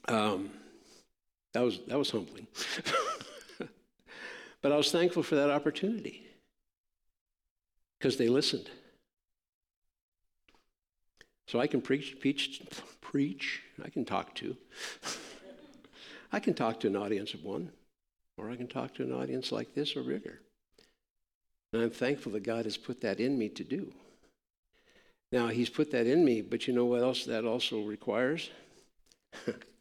Um, 0.08 0.50
that 1.52 1.60
was 1.60 1.80
that 1.86 1.98
was 1.98 2.10
humbling. 2.10 2.46
but 4.62 4.72
I 4.72 4.76
was 4.76 4.90
thankful 4.90 5.22
for 5.22 5.36
that 5.36 5.50
opportunity 5.50 6.26
because 7.98 8.16
they 8.16 8.28
listened. 8.28 8.70
So 11.46 11.58
I 11.58 11.66
can 11.66 11.80
preach, 11.80 12.20
preach, 12.20 12.62
preach. 13.00 13.62
I 13.82 13.88
can 13.88 14.04
talk 14.04 14.34
to. 14.36 14.56
I 16.32 16.40
can 16.40 16.52
talk 16.52 16.80
to 16.80 16.88
an 16.88 16.96
audience 16.96 17.32
of 17.32 17.42
one, 17.42 17.70
or 18.36 18.50
I 18.50 18.56
can 18.56 18.66
talk 18.66 18.94
to 18.94 19.02
an 19.02 19.12
audience 19.12 19.50
like 19.50 19.74
this 19.74 19.96
or 19.96 20.02
bigger. 20.02 20.40
And 21.72 21.82
I'm 21.82 21.90
thankful 21.90 22.32
that 22.32 22.42
God 22.42 22.66
has 22.66 22.76
put 22.76 23.00
that 23.00 23.18
in 23.18 23.38
me 23.38 23.48
to 23.50 23.64
do. 23.64 23.92
Now, 25.32 25.48
He's 25.48 25.70
put 25.70 25.90
that 25.92 26.06
in 26.06 26.24
me, 26.24 26.42
but 26.42 26.66
you 26.66 26.74
know 26.74 26.84
what 26.84 27.02
else 27.02 27.24
that 27.24 27.46
also 27.46 27.80
requires? 27.82 28.50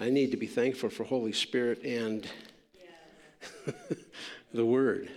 I 0.00 0.10
need 0.10 0.32
to 0.32 0.36
be 0.36 0.46
thankful 0.48 0.90
for 0.90 1.04
Holy 1.04 1.32
Spirit 1.32 1.84
and 1.84 2.26
the 4.52 4.64
Word. 4.64 5.08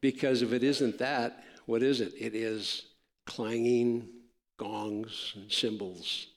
Because 0.00 0.42
if 0.42 0.52
it 0.52 0.64
isn't 0.64 0.98
that, 0.98 1.44
what 1.66 1.82
is 1.82 2.00
it? 2.00 2.14
It 2.18 2.34
is 2.34 2.86
clanging 3.26 4.08
gongs 4.56 5.32
and 5.36 5.52
cymbals 5.52 6.28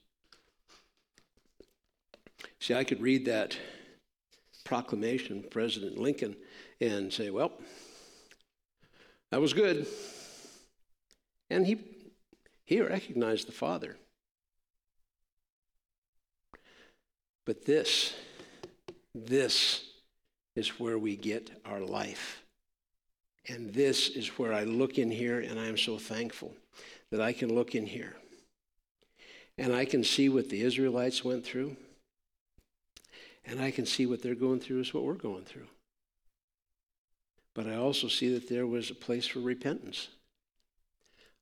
See, 2.59 2.73
I 2.73 2.83
could 2.83 3.01
read 3.01 3.25
that 3.25 3.57
proclamation, 4.63 5.43
President 5.49 5.97
Lincoln, 5.97 6.35
and 6.81 7.11
say, 7.11 7.29
well, 7.29 7.53
that 9.31 9.41
was 9.41 9.53
good. 9.53 9.87
And 11.49 11.65
he, 11.65 11.77
he 12.65 12.81
recognized 12.81 13.47
the 13.47 13.53
Father. 13.53 13.97
But 17.47 17.63
this, 17.63 18.13
this 19.15 19.85
is 20.57 20.81
where 20.81 20.99
we 20.99 21.15
get 21.15 21.49
our 21.63 21.79
life. 21.79 22.43
And 23.47 23.73
this 23.73 24.09
is 24.09 24.27
where 24.37 24.51
I 24.51 24.65
look 24.65 24.97
in 24.97 25.09
here, 25.09 25.39
and 25.39 25.57
I 25.57 25.67
am 25.67 25.77
so 25.77 25.97
thankful 25.97 26.53
that 27.09 27.21
I 27.21 27.31
can 27.31 27.55
look 27.55 27.73
in 27.73 27.85
here. 27.85 28.17
And 29.57 29.73
I 29.73 29.85
can 29.85 30.03
see 30.03 30.27
what 30.27 30.49
the 30.49 30.61
Israelites 30.61 31.23
went 31.23 31.45
through. 31.45 31.77
And 33.45 33.61
I 33.61 33.71
can 33.71 33.85
see 33.85 34.05
what 34.05 34.21
they're 34.21 34.35
going 34.35 34.59
through 34.59 34.81
is 34.81 34.93
what 34.93 35.05
we're 35.05 35.13
going 35.13 35.45
through. 35.45 35.67
But 37.53 37.67
I 37.67 37.77
also 37.77 38.09
see 38.09 38.33
that 38.33 38.49
there 38.49 38.67
was 38.67 38.91
a 38.91 38.93
place 38.93 39.25
for 39.25 39.39
repentance. 39.39 40.09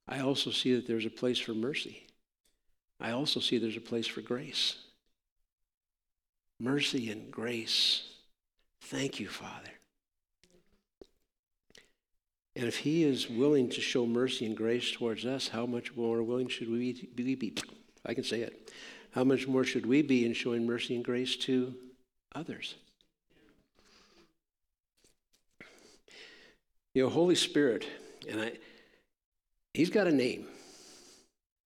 I 0.07 0.19
also 0.19 0.51
see 0.51 0.75
that 0.75 0.85
there's 0.85 1.07
a 1.07 1.09
place 1.09 1.39
for 1.39 1.55
mercy. 1.55 2.05
I 2.99 3.09
also 3.09 3.39
see 3.39 3.57
there's 3.57 3.75
a 3.75 3.81
place 3.81 4.05
for 4.05 4.21
grace. 4.21 4.75
Mercy 6.59 7.11
and 7.11 7.31
grace. 7.31 8.03
Thank 8.81 9.19
you, 9.19 9.27
Father. 9.27 9.71
And 12.55 12.65
if 12.65 12.77
He 12.77 13.03
is 13.03 13.29
willing 13.29 13.69
to 13.69 13.81
show 13.81 14.05
mercy 14.05 14.45
and 14.45 14.55
grace 14.55 14.91
towards 14.91 15.25
us, 15.25 15.49
how 15.49 15.65
much 15.65 15.95
more 15.95 16.23
willing 16.23 16.47
should 16.47 16.69
we 16.69 16.93
be? 17.15 17.55
I 18.05 18.13
can 18.13 18.23
say 18.23 18.41
it. 18.41 18.71
How 19.11 19.23
much 19.23 19.47
more 19.47 19.63
should 19.63 19.85
we 19.85 20.01
be 20.01 20.25
in 20.25 20.33
showing 20.33 20.65
mercy 20.65 20.95
and 20.95 21.03
grace 21.03 21.35
to 21.37 21.75
others. 22.35 22.75
You 26.93 27.03
know, 27.03 27.09
Holy 27.09 27.35
Spirit, 27.35 27.87
and 28.29 28.41
I, 28.41 28.51
He's 29.73 29.89
got 29.89 30.07
a 30.07 30.11
name 30.11 30.47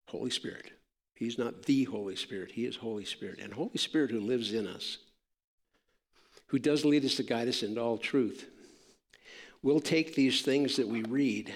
Holy 0.08 0.30
Spirit. 0.30 0.72
He's 1.20 1.38
not 1.38 1.64
the 1.64 1.84
Holy 1.84 2.16
Spirit, 2.16 2.52
He 2.52 2.66
is 2.66 2.78
Holy 2.78 3.06
Spirit. 3.06 3.40
And 3.40 3.54
Holy 3.54 3.78
Spirit 3.78 4.10
who 4.10 4.22
lives 4.22 4.54
in 4.54 4.66
us, 4.66 4.98
who 6.48 6.58
does 6.58 6.86
lead 6.86 7.06
us 7.06 7.16
to 7.16 7.24
guide 7.24 7.48
us 7.48 7.62
into 7.62 7.82
all 7.82 7.98
truth, 7.98 8.48
We'll 9.62 9.82
take 9.82 10.16
these 10.16 10.42
things 10.42 10.78
that 10.78 10.88
we 10.88 11.04
read, 11.04 11.54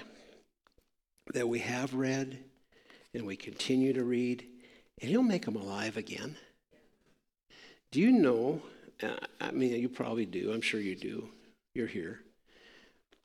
that 1.33 1.47
we 1.47 1.59
have 1.59 1.93
read, 1.93 2.37
and 3.13 3.25
we 3.25 3.37
continue 3.37 3.93
to 3.93 4.03
read, 4.03 4.45
and 4.99 5.09
He'll 5.09 5.23
make 5.23 5.45
them 5.45 5.55
alive 5.55 5.95
again. 5.95 6.35
Do 7.91 8.01
you 8.01 8.11
know? 8.11 8.61
Uh, 9.01 9.15
I 9.39 9.51
mean, 9.51 9.71
you 9.79 9.87
probably 9.87 10.25
do. 10.25 10.51
I'm 10.51 10.61
sure 10.61 10.81
you 10.81 10.95
do. 10.95 11.29
You're 11.75 11.87
here. 11.87 12.19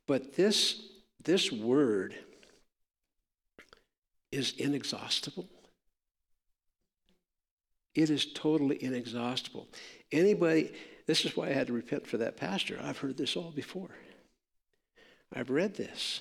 But 0.07 0.37
this, 0.37 0.81
this 1.25 1.51
word 1.51 2.15
is 4.31 4.53
inexhaustible. 4.59 5.49
It 7.99 8.11
is 8.11 8.27
totally 8.27 8.81
inexhaustible. 8.81 9.67
Anybody, 10.13 10.73
this 11.07 11.25
is 11.25 11.37
why 11.37 11.49
I 11.49 11.53
had 11.53 11.67
to 11.67 11.73
repent 11.73 12.07
for 12.07 12.17
that 12.19 12.37
pastor. 12.37 12.79
I've 12.81 12.99
heard 12.99 13.17
this 13.17 13.35
all 13.35 13.51
before. 13.51 13.91
I've 15.35 15.51
read 15.51 15.75
this. 15.75 16.21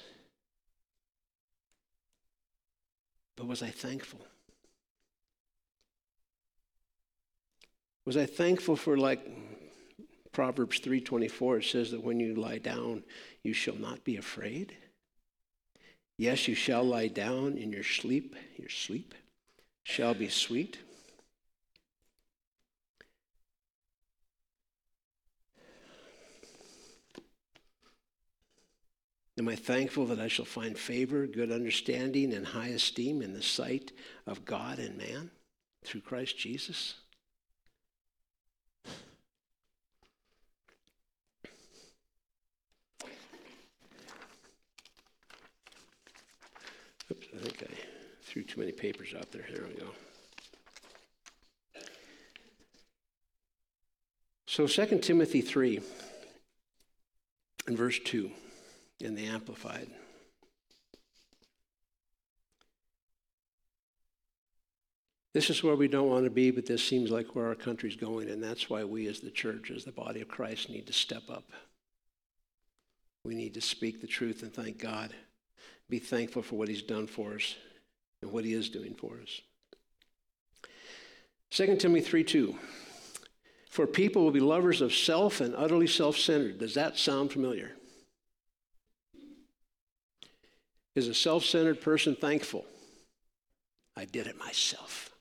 But 3.36 3.46
was 3.46 3.62
I 3.62 3.70
thankful? 3.70 4.22
Was 8.06 8.18
I 8.18 8.26
thankful 8.26 8.76
for 8.76 8.98
like 8.98 9.22
Proverbs 10.32 10.80
3:24 10.80 11.60
it 11.60 11.64
says 11.64 11.92
that 11.92 12.02
when 12.02 12.20
you 12.20 12.34
lie 12.34 12.58
down 12.58 13.04
you 13.44 13.54
shall 13.54 13.76
not 13.76 14.04
be 14.04 14.18
afraid? 14.18 14.76
Yes, 16.18 16.48
you 16.48 16.56
shall 16.56 16.84
lie 16.84 17.08
down 17.08 17.56
in 17.56 17.72
your 17.72 17.84
sleep, 17.84 18.36
your 18.58 18.70
sleep 18.70 19.14
shall 19.84 20.16
be 20.16 20.28
sweet. 20.28 20.80
Am 29.38 29.48
I 29.48 29.56
thankful 29.56 30.08
that 30.08 30.20
I 30.20 30.28
shall 30.28 30.46
find 30.46 30.76
favor, 30.76 31.28
good 31.28 31.52
understanding, 31.52 32.34
and 32.34 32.44
high 32.44 32.70
esteem 32.70 33.22
in 33.22 33.34
the 33.34 33.44
sight 33.44 33.92
of 34.26 34.46
God 34.46 34.80
and 34.80 34.98
man 34.98 35.30
through 35.84 36.02
Christ 36.02 36.40
Jesus? 36.40 36.96
Oops, 47.12 47.28
I 47.36 47.38
think 47.38 47.64
I 47.64 47.74
threw 48.24 48.42
too 48.42 48.60
many 48.60 48.72
papers 48.72 49.14
out 49.16 49.32
there. 49.32 49.46
There 49.54 49.66
we 49.68 49.76
go. 49.80 49.92
So 54.48 54.66
2 54.66 54.98
Timothy 54.98 55.42
3 55.42 55.80
and 57.68 57.78
verse 57.78 58.00
2 58.04 58.32
in 59.00 59.16
the 59.16 59.26
Amplified. 59.26 59.90
This 65.34 65.52
is 65.52 65.64
where 65.64 65.76
we 65.76 65.88
don't 65.88 66.10
want 66.10 66.24
to 66.24 66.32
be, 66.32 66.50
but 66.50 66.66
this 66.66 66.84
seems 66.84 67.12
like 67.12 67.36
where 67.36 67.46
our 67.46 67.54
country's 67.54 67.96
going, 67.96 68.30
and 68.30 68.42
that's 68.42 68.72
why 68.72 68.84
we 68.84 69.08
as 69.08 69.20
the 69.20 69.30
church, 69.30 69.70
as 69.70 69.86
the 69.86 69.92
body 69.92 70.22
of 70.22 70.28
Christ, 70.28 70.70
need 70.70 70.88
to 70.88 70.94
step 70.94 71.30
up. 71.30 71.52
We 73.24 73.36
need 73.36 73.54
to 73.54 73.62
speak 73.62 74.02
the 74.02 74.08
truth 74.08 74.42
and 74.42 74.52
thank 74.52 74.80
God. 74.80 75.14
Be 75.90 76.00
thankful 76.00 76.42
for 76.42 76.56
what 76.56 76.70
He's 76.70 76.82
done 76.82 77.06
for 77.06 77.36
us 77.36 77.56
and 78.22 78.32
what 78.32 78.46
He 78.46 78.54
is 78.54 78.70
doing 78.70 78.96
for 78.96 79.20
us. 79.22 79.42
2 81.52 81.76
Timothy 81.78 82.02
3 82.02 82.24
2. 82.24 82.56
For 83.70 83.86
people 83.86 84.24
will 84.24 84.32
be 84.32 84.40
lovers 84.40 84.82
of 84.82 84.92
self 84.92 85.40
and 85.40 85.54
utterly 85.56 85.86
self 85.86 86.18
centered. 86.18 86.58
Does 86.58 86.74
that 86.74 86.98
sound 86.98 87.32
familiar? 87.32 87.74
Is 90.98 91.08
a 91.08 91.14
self 91.14 91.46
centered 91.46 91.80
person 91.80 92.16
thankful? 92.16 92.66
I 93.96 94.06
did 94.06 94.26
it 94.26 94.40
myself. 94.40 95.12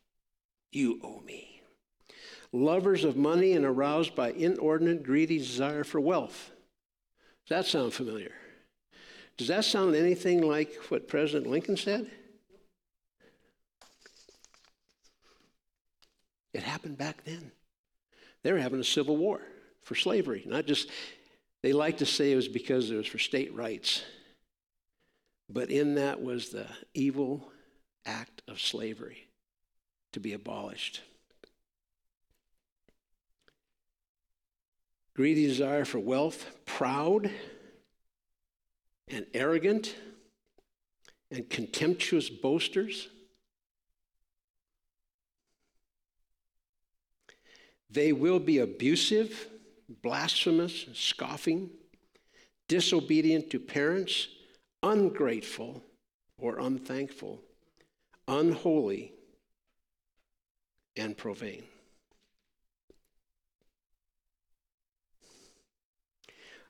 You 0.73 0.99
owe 1.05 1.21
me. 1.21 1.61
Lovers 2.51 3.05
of 3.05 3.19
money 3.19 3.53
and 3.53 3.63
aroused 3.63 4.17
by 4.17 4.31
inordinate, 4.31 5.03
greedy 5.03 5.37
desire 5.37 5.85
for 5.85 6.01
wealth. 6.01 6.51
Does 7.47 7.59
that 7.59 7.67
sound 7.67 7.93
familiar? 7.93 8.33
Does 9.37 9.49
that 9.49 9.67
sound 9.67 9.95
anything 9.95 10.41
like 10.41 10.75
what 10.89 11.09
President 11.09 11.47
Lincoln 11.47 11.77
said? 11.77 12.11
It 16.55 16.63
happened 16.63 16.97
back 16.97 17.23
then. 17.25 17.53
They 18.43 18.51
were 18.51 18.61
having 18.61 18.81
a 18.81 18.85
civil 18.85 19.19
war 19.19 19.43
for 19.83 19.95
slavery, 19.95 20.43
not 20.47 20.65
just, 20.65 20.89
they 21.63 21.75
like 21.75 21.99
to 21.99 22.07
say 22.07 22.33
it 22.33 22.37
was 22.37 22.49
because 22.49 22.91
it 22.91 22.97
was 22.97 23.07
for 23.07 23.19
state 23.19 23.55
rights. 23.55 24.03
But 25.49 25.71
in 25.71 25.95
that 25.95 26.23
was 26.23 26.51
the 26.51 26.67
evil 26.95 27.51
act 28.05 28.43
of 28.49 28.61
slavery 28.61 29.29
to 30.13 30.21
be 30.21 30.33
abolished. 30.33 31.03
Greedy 35.15 35.47
desire 35.47 35.85
for 35.85 35.99
wealth, 35.99 36.47
proud 36.67 37.31
and 39.09 39.27
arrogant 39.33 39.95
and 41.31 41.49
contemptuous 41.49 42.29
boasters. 42.29 43.09
They 47.89 48.13
will 48.13 48.41
be 48.41 48.59
abusive, 48.59 49.49
blasphemous, 50.03 50.87
scoffing, 50.93 51.71
disobedient 52.69 53.49
to 53.51 53.59
parents 53.59 54.29
ungrateful 54.83 55.83
or 56.39 56.59
unthankful, 56.59 57.41
unholy, 58.29 59.13
and 60.97 61.17
profane. 61.17 61.65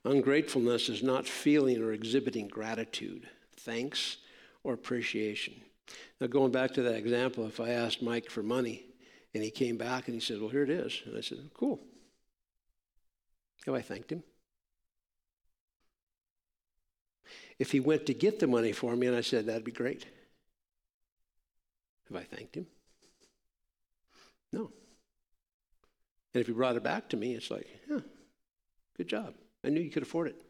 Ungratefulness 0.05 0.89
is 0.89 1.03
not 1.03 1.27
feeling 1.27 1.83
or 1.83 1.93
exhibiting 1.93 2.47
gratitude, 2.47 3.29
thanks, 3.57 4.19
or 4.63 4.73
appreciation. 4.73 5.55
Now, 6.21 6.29
going 6.29 6.53
back 6.53 6.73
to 6.75 6.83
that 6.83 6.95
example, 6.95 7.47
if 7.47 7.61
I 7.61 7.71
asked 7.71 8.03
Mike 8.03 8.31
for 8.31 8.43
money 8.43 8.85
and 9.35 9.43
he 9.43 9.51
came 9.51 9.77
back 9.77 10.07
and 10.07 10.15
he 10.15 10.21
said, 10.21 10.41
Well, 10.41 10.51
here 10.51 10.63
it 10.63 10.71
is. 10.71 11.03
And 11.05 11.17
I 11.17 11.21
said, 11.21 11.39
Cool. 11.55 11.81
Have 13.67 13.75
I 13.75 13.83
thanked 13.83 14.13
him? 14.13 14.23
If 17.59 17.73
he 17.73 17.81
went 17.81 18.07
to 18.07 18.15
get 18.15 18.39
the 18.39 18.47
money 18.47 18.73
for 18.73 18.95
me 18.97 19.07
and 19.07 19.17
I 19.17 19.23
said, 19.23 19.47
that'd 19.47 19.65
be 19.65 19.73
great. 19.73 20.07
Have 22.09 22.17
I 22.17 22.25
thanked 22.25 22.57
him? 22.57 22.67
No. 24.53 24.71
And 26.35 26.41
if 26.41 26.47
he 26.47 26.53
brought 26.53 26.77
it 26.77 26.83
back 26.83 27.09
to 27.11 27.17
me, 27.17 27.35
it's 27.35 27.51
like, 27.51 27.67
yeah, 27.91 28.01
good 28.97 29.09
job. 29.09 29.35
I 29.65 29.71
knew 29.71 29.81
you 29.81 29.91
could 29.91 30.03
afford 30.03 30.29
it. 30.29 30.43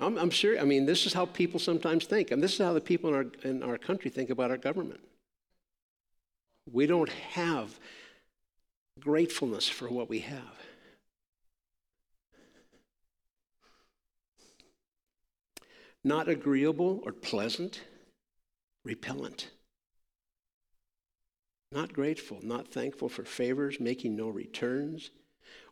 I'm, 0.00 0.16
I'm. 0.16 0.30
I 0.58 0.64
mean, 0.64 0.86
this 0.86 1.04
is 1.04 1.12
how 1.12 1.26
people 1.26 1.60
sometimes 1.60 2.06
think. 2.06 2.30
And 2.30 2.42
this 2.42 2.54
is 2.54 2.58
how 2.58 2.72
the 2.72 2.80
people 2.80 3.10
in 3.10 3.16
our, 3.16 3.26
in 3.50 3.62
our 3.62 3.76
country 3.76 4.10
think 4.10 4.30
about 4.30 4.50
our 4.50 4.56
government. 4.56 5.00
We 6.70 6.86
don't 6.86 7.10
have 7.10 7.78
gratefulness 8.98 9.68
for 9.68 9.88
what 9.88 10.08
we 10.08 10.20
have. 10.20 10.59
Not 16.04 16.28
agreeable 16.28 17.02
or 17.04 17.12
pleasant, 17.12 17.80
repellent. 18.84 19.50
Not 21.72 21.92
grateful, 21.92 22.38
not 22.42 22.68
thankful 22.68 23.08
for 23.08 23.24
favors, 23.24 23.78
making 23.78 24.16
no 24.16 24.28
returns, 24.28 25.10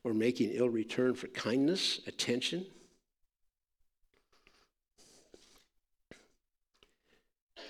or 0.05 0.15
making 0.15 0.51
ill 0.53 0.69
return 0.69 1.15
for 1.15 1.27
kindness, 1.29 2.01
attention. 2.07 2.67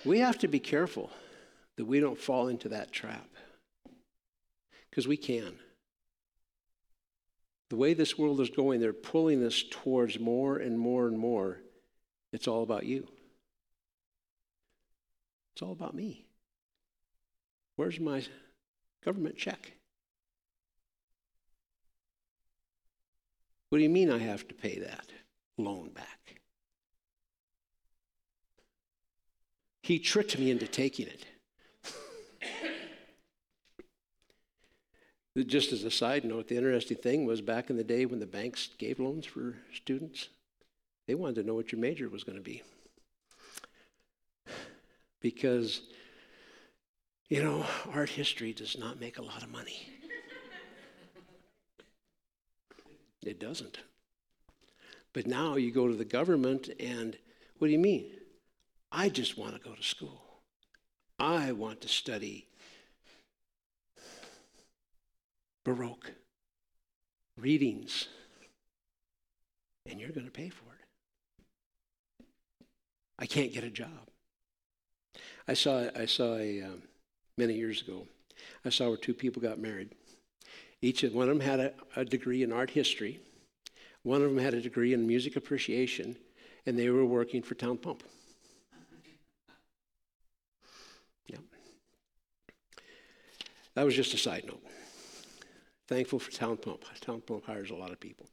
We 0.05 0.19
have 0.19 0.37
to 0.39 0.47
be 0.47 0.59
careful 0.59 1.09
that 1.77 1.85
we 1.85 1.99
don't 1.99 2.19
fall 2.19 2.47
into 2.49 2.69
that 2.69 2.91
trap 2.91 3.27
because 4.89 5.07
we 5.07 5.17
can. 5.17 5.55
The 7.69 7.75
way 7.75 7.93
this 7.93 8.17
world 8.17 8.41
is 8.41 8.49
going, 8.49 8.79
they're 8.79 8.93
pulling 8.93 9.43
us 9.43 9.63
towards 9.69 10.19
more 10.19 10.57
and 10.57 10.77
more 10.79 11.07
and 11.07 11.17
more 11.17 11.59
it's 12.31 12.47
all 12.47 12.63
about 12.63 12.85
you. 12.85 13.07
It's 15.53 15.61
all 15.61 15.71
about 15.71 15.93
me. 15.93 16.25
Where's 17.75 17.99
my 17.99 18.23
government 19.03 19.37
check? 19.37 19.73
What 23.69 23.77
do 23.77 23.83
you 23.83 23.89
mean 23.89 24.11
I 24.11 24.17
have 24.17 24.47
to 24.47 24.55
pay 24.55 24.79
that 24.79 25.07
loan 25.57 25.89
back? 25.89 26.41
He 29.83 29.99
tricked 29.99 30.37
me 30.37 30.51
into 30.51 30.67
taking 30.67 31.07
it. 31.07 31.25
Just 35.47 35.71
as 35.71 35.83
a 35.83 35.91
side 35.91 36.25
note, 36.25 36.47
the 36.47 36.57
interesting 36.57 36.97
thing 36.97 37.25
was 37.25 37.41
back 37.41 37.69
in 37.69 37.77
the 37.77 37.83
day 37.83 38.05
when 38.05 38.19
the 38.19 38.25
banks 38.25 38.69
gave 38.77 38.99
loans 38.99 39.25
for 39.25 39.55
students, 39.73 40.29
they 41.09 41.15
wanted 41.15 41.41
to 41.41 41.43
know 41.43 41.55
what 41.55 41.71
your 41.71 41.81
major 41.81 42.07
was 42.07 42.23
going 42.23 42.37
to 42.37 42.43
be. 42.43 42.61
Because, 45.19 45.81
you 47.29 47.41
know, 47.41 47.65
art 47.91 48.11
history 48.11 48.53
does 48.53 48.77
not 48.77 48.99
make 48.99 49.17
a 49.17 49.23
lot 49.23 49.41
of 49.41 49.49
money. 49.49 49.89
it 53.25 53.39
doesn't. 53.39 53.79
But 55.11 55.25
now 55.25 55.55
you 55.55 55.71
go 55.71 55.87
to 55.87 55.95
the 55.95 56.05
government, 56.05 56.69
and 56.79 57.17
what 57.57 57.69
do 57.69 57.73
you 57.73 57.79
mean? 57.79 58.11
I 58.91 59.09
just 59.09 59.35
want 59.35 59.55
to 59.55 59.59
go 59.67 59.73
to 59.73 59.81
school. 59.81 60.21
I 61.17 61.53
want 61.53 61.81
to 61.81 61.87
study 61.87 62.45
Baroque 65.63 66.11
readings, 67.35 68.09
and 69.87 69.99
you're 69.99 70.11
going 70.11 70.27
to 70.27 70.31
pay 70.31 70.49
for 70.49 70.65
it. 70.65 70.78
I 73.19 73.25
can't 73.25 73.53
get 73.53 73.65
a 73.65 73.69
job. 73.69 74.09
I 75.47 75.53
saw, 75.53 75.89
I 75.95 76.05
saw 76.05 76.35
a, 76.37 76.61
um, 76.61 76.83
many 77.37 77.53
years 77.53 77.81
ago, 77.81 78.07
I 78.63 78.69
saw 78.69 78.87
where 78.87 78.97
two 78.97 79.13
people 79.13 79.41
got 79.41 79.59
married. 79.59 79.89
Each 80.81 81.03
of 81.03 81.13
one 81.13 81.27
of 81.27 81.37
them 81.37 81.45
had 81.45 81.59
a, 81.59 81.73
a 81.97 82.05
degree 82.05 82.43
in 82.43 82.53
art 82.53 82.69
history, 82.69 83.19
one 84.03 84.21
of 84.21 84.29
them 84.29 84.37
had 84.37 84.53
a 84.53 84.61
degree 84.61 84.93
in 84.93 85.05
music 85.05 85.35
appreciation, 85.35 86.15
and 86.65 86.79
they 86.79 86.89
were 86.89 87.05
working 87.05 87.41
for 87.41 87.55
Town 87.55 87.77
Pump. 87.77 88.03
Yeah. 91.27 91.39
That 93.75 93.83
was 93.83 93.95
just 93.95 94.13
a 94.13 94.17
side 94.17 94.45
note. 94.47 94.63
Thankful 95.89 96.19
for 96.19 96.31
Town 96.31 96.55
Pump. 96.55 96.85
Town 97.01 97.21
Pump 97.21 97.45
hires 97.45 97.71
a 97.71 97.75
lot 97.75 97.91
of 97.91 97.99
people. 97.99 98.27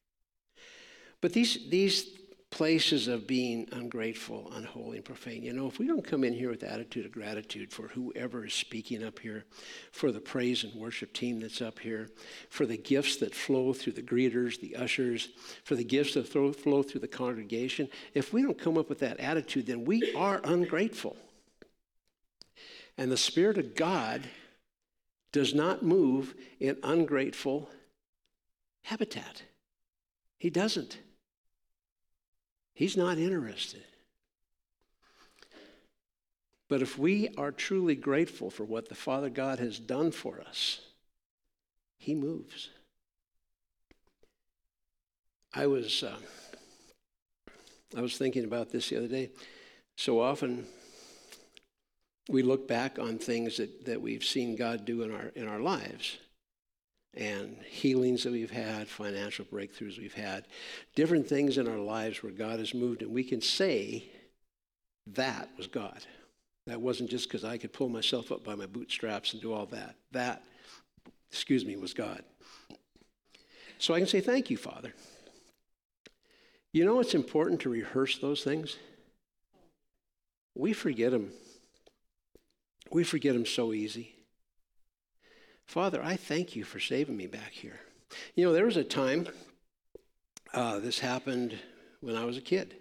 but 1.20 1.32
these, 1.34 1.68
these 1.68 2.16
places 2.54 3.08
of 3.08 3.26
being 3.26 3.66
ungrateful, 3.72 4.48
unholy, 4.54 4.98
and 4.98 5.04
profane, 5.04 5.42
you 5.42 5.52
know, 5.52 5.66
if 5.66 5.80
we 5.80 5.88
don't 5.88 6.06
come 6.06 6.22
in 6.22 6.32
here 6.32 6.50
with 6.50 6.62
attitude 6.62 7.04
of 7.04 7.10
gratitude 7.10 7.72
for 7.72 7.88
whoever 7.88 8.46
is 8.46 8.54
speaking 8.54 9.02
up 9.02 9.18
here, 9.18 9.44
for 9.90 10.12
the 10.12 10.20
praise 10.20 10.62
and 10.62 10.72
worship 10.72 11.12
team 11.12 11.40
that's 11.40 11.60
up 11.60 11.80
here, 11.80 12.08
for 12.50 12.64
the 12.64 12.76
gifts 12.76 13.16
that 13.16 13.34
flow 13.34 13.72
through 13.72 13.94
the 13.94 14.00
greeters, 14.00 14.60
the 14.60 14.76
ushers, 14.76 15.30
for 15.64 15.74
the 15.74 15.82
gifts 15.82 16.14
that 16.14 16.28
flow, 16.28 16.52
flow 16.52 16.80
through 16.84 17.00
the 17.00 17.08
congregation, 17.08 17.88
if 18.14 18.32
we 18.32 18.40
don't 18.40 18.56
come 18.56 18.78
up 18.78 18.88
with 18.88 19.00
that 19.00 19.18
attitude, 19.18 19.66
then 19.66 19.84
we 19.84 20.14
are 20.14 20.40
ungrateful. 20.44 21.16
And 22.96 23.10
the 23.10 23.16
Spirit 23.16 23.58
of 23.58 23.74
God 23.74 24.22
does 25.32 25.54
not 25.54 25.82
move 25.82 26.36
in 26.60 26.76
ungrateful 26.84 27.68
habitat. 28.82 29.42
He 30.38 30.50
doesn't. 30.50 30.98
He's 32.74 32.96
not 32.96 33.18
interested. 33.18 33.84
But 36.68 36.82
if 36.82 36.98
we 36.98 37.28
are 37.38 37.52
truly 37.52 37.94
grateful 37.94 38.50
for 38.50 38.64
what 38.64 38.88
the 38.88 38.94
Father 38.96 39.30
God 39.30 39.60
has 39.60 39.78
done 39.78 40.10
for 40.10 40.40
us, 40.40 40.80
He 41.96 42.14
moves. 42.14 42.70
I 45.52 45.68
was, 45.68 46.02
uh, 46.02 46.16
I 47.96 48.00
was 48.00 48.16
thinking 48.18 48.44
about 48.44 48.70
this 48.70 48.88
the 48.88 48.96
other 48.96 49.08
day. 49.08 49.30
So 49.96 50.20
often, 50.20 50.66
we 52.28 52.42
look 52.42 52.66
back 52.66 52.98
on 52.98 53.18
things 53.18 53.58
that, 53.58 53.84
that 53.84 54.00
we've 54.00 54.24
seen 54.24 54.56
God 54.56 54.84
do 54.84 55.02
in 55.02 55.14
our, 55.14 55.26
in 55.36 55.46
our 55.46 55.60
lives 55.60 56.18
and 57.16 57.56
healings 57.68 58.24
that 58.24 58.32
we've 58.32 58.50
had, 58.50 58.88
financial 58.88 59.44
breakthroughs 59.44 59.98
we've 59.98 60.14
had, 60.14 60.46
different 60.94 61.28
things 61.28 61.58
in 61.58 61.68
our 61.68 61.78
lives 61.78 62.22
where 62.22 62.32
God 62.32 62.58
has 62.58 62.74
moved, 62.74 63.02
and 63.02 63.12
we 63.12 63.24
can 63.24 63.40
say 63.40 64.04
that 65.06 65.48
was 65.56 65.66
God. 65.66 66.04
That 66.66 66.80
wasn't 66.80 67.10
just 67.10 67.28
because 67.28 67.44
I 67.44 67.58
could 67.58 67.72
pull 67.72 67.88
myself 67.88 68.32
up 68.32 68.42
by 68.42 68.54
my 68.54 68.66
bootstraps 68.66 69.32
and 69.32 69.42
do 69.42 69.52
all 69.52 69.66
that. 69.66 69.96
That, 70.12 70.42
excuse 71.30 71.64
me, 71.64 71.76
was 71.76 71.92
God. 71.92 72.22
So 73.78 73.92
I 73.92 73.98
can 73.98 74.08
say, 74.08 74.20
Thank 74.20 74.50
you, 74.50 74.56
Father. 74.56 74.94
You 76.72 76.84
know 76.84 77.00
it's 77.00 77.14
important 77.14 77.60
to 77.60 77.68
rehearse 77.68 78.18
those 78.18 78.42
things? 78.42 78.78
We 80.56 80.72
forget 80.72 81.12
them 81.12 81.30
we 82.94 83.04
forget 83.04 83.34
them 83.34 83.44
so 83.44 83.72
easy. 83.72 84.13
Father, 85.66 86.02
I 86.02 86.16
thank 86.16 86.54
you 86.54 86.64
for 86.64 86.78
saving 86.78 87.16
me 87.16 87.26
back 87.26 87.50
here. 87.50 87.80
You 88.34 88.44
know, 88.44 88.52
there 88.52 88.66
was 88.66 88.76
a 88.76 88.84
time, 88.84 89.28
uh, 90.52 90.78
this 90.78 90.98
happened 90.98 91.58
when 92.00 92.16
I 92.16 92.24
was 92.24 92.36
a 92.36 92.42
kid. 92.42 92.76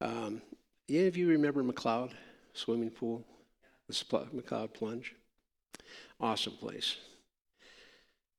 Um, 0.00 0.42
any 0.88 1.06
of 1.06 1.16
you 1.16 1.28
remember 1.28 1.62
McLeod 1.62 2.12
swimming 2.52 2.90
pool? 2.90 3.24
The 3.88 3.94
McLeod 3.94 4.74
plunge? 4.74 5.14
Awesome 6.20 6.54
place. 6.54 6.96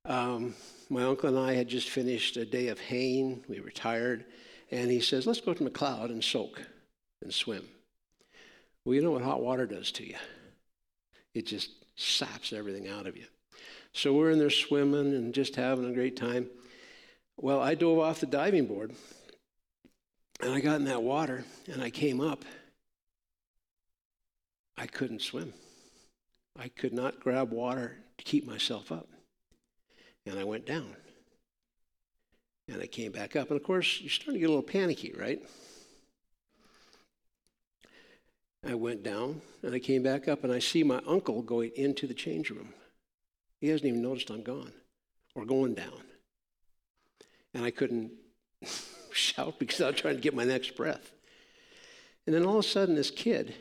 Um, 0.04 0.54
my 0.88 1.02
uncle 1.04 1.28
and 1.28 1.38
I 1.38 1.54
had 1.54 1.68
just 1.68 1.88
finished 1.88 2.36
a 2.36 2.44
day 2.44 2.68
of 2.68 2.78
haying. 2.78 3.44
We 3.48 3.60
were 3.60 3.70
tired. 3.70 4.24
And 4.70 4.90
he 4.90 5.00
says, 5.00 5.26
Let's 5.26 5.40
go 5.40 5.54
to 5.54 5.64
McLeod 5.64 6.06
and 6.06 6.22
soak 6.22 6.62
and 7.22 7.32
swim. 7.32 7.66
Well, 8.84 8.94
you 8.94 9.02
know 9.02 9.10
what 9.10 9.22
hot 9.22 9.42
water 9.42 9.66
does 9.66 9.90
to 9.92 10.06
you? 10.06 10.16
it 11.34 11.46
just 11.46 11.70
saps 12.00 12.52
everything 12.52 12.88
out 12.88 13.06
of 13.06 13.16
you. 13.16 13.26
So 13.92 14.14
we're 14.14 14.30
in 14.30 14.38
there 14.38 14.50
swimming 14.50 15.14
and 15.14 15.34
just 15.34 15.56
having 15.56 15.84
a 15.84 15.94
great 15.94 16.16
time. 16.16 16.48
Well, 17.36 17.60
I 17.60 17.74
dove 17.74 17.98
off 17.98 18.20
the 18.20 18.26
diving 18.26 18.66
board 18.66 18.92
and 20.40 20.52
I 20.52 20.60
got 20.60 20.76
in 20.76 20.84
that 20.84 21.02
water 21.02 21.44
and 21.70 21.82
I 21.82 21.90
came 21.90 22.20
up. 22.20 22.44
I 24.76 24.86
couldn't 24.86 25.22
swim. 25.22 25.52
I 26.58 26.68
could 26.68 26.92
not 26.92 27.20
grab 27.20 27.52
water 27.52 27.96
to 28.18 28.24
keep 28.24 28.46
myself 28.46 28.90
up. 28.90 29.08
And 30.26 30.38
I 30.38 30.44
went 30.44 30.66
down. 30.66 30.96
And 32.68 32.80
I 32.80 32.86
came 32.86 33.12
back 33.12 33.36
up. 33.36 33.50
And 33.50 33.60
of 33.60 33.66
course, 33.66 34.00
you're 34.00 34.10
starting 34.10 34.34
to 34.34 34.40
get 34.40 34.46
a 34.46 34.54
little 34.54 34.62
panicky, 34.62 35.12
right? 35.18 35.42
I 38.66 38.74
went 38.74 39.02
down 39.02 39.40
and 39.62 39.74
I 39.74 39.78
came 39.78 40.02
back 40.02 40.28
up 40.28 40.44
and 40.44 40.52
I 40.52 40.58
see 40.58 40.82
my 40.82 41.00
uncle 41.06 41.42
going 41.42 41.70
into 41.76 42.06
the 42.06 42.14
change 42.14 42.50
room. 42.50 42.74
He 43.60 43.68
hasn't 43.68 43.88
even 43.88 44.02
noticed 44.02 44.30
I'm 44.30 44.42
gone 44.42 44.72
or 45.34 45.44
going 45.44 45.74
down. 45.74 46.02
And 47.54 47.64
I 47.64 47.70
couldn't 47.70 48.12
shout 49.12 49.58
because 49.58 49.80
I 49.80 49.90
was 49.90 49.96
trying 50.00 50.16
to 50.16 50.20
get 50.20 50.34
my 50.34 50.44
next 50.44 50.76
breath. 50.76 51.12
And 52.26 52.34
then 52.34 52.44
all 52.44 52.58
of 52.58 52.64
a 52.64 52.68
sudden, 52.68 52.94
this 52.94 53.10
kid, 53.10 53.54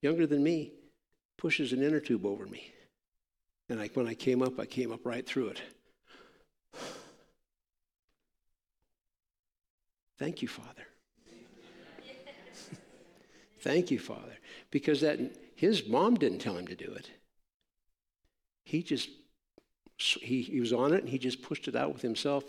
younger 0.00 0.26
than 0.26 0.42
me, 0.42 0.72
pushes 1.36 1.72
an 1.72 1.82
inner 1.82 2.00
tube 2.00 2.24
over 2.24 2.46
me. 2.46 2.72
And 3.68 3.78
I, 3.80 3.88
when 3.94 4.08
I 4.08 4.14
came 4.14 4.42
up, 4.42 4.58
I 4.58 4.64
came 4.66 4.90
up 4.90 5.04
right 5.04 5.26
through 5.26 5.48
it. 5.48 5.62
Thank 10.18 10.42
you, 10.42 10.48
Father. 10.48 10.86
Thank 13.64 13.90
you, 13.90 13.98
Father. 13.98 14.36
Because 14.70 15.00
that 15.00 15.18
his 15.56 15.88
mom 15.88 16.16
didn't 16.16 16.40
tell 16.40 16.56
him 16.56 16.66
to 16.66 16.74
do 16.74 16.92
it. 16.92 17.10
He 18.64 18.82
just 18.82 19.08
he, 19.96 20.42
he 20.42 20.60
was 20.60 20.72
on 20.72 20.92
it 20.92 21.00
and 21.00 21.08
he 21.08 21.18
just 21.18 21.40
pushed 21.40 21.66
it 21.66 21.74
out 21.74 21.92
with 21.92 22.02
himself. 22.02 22.44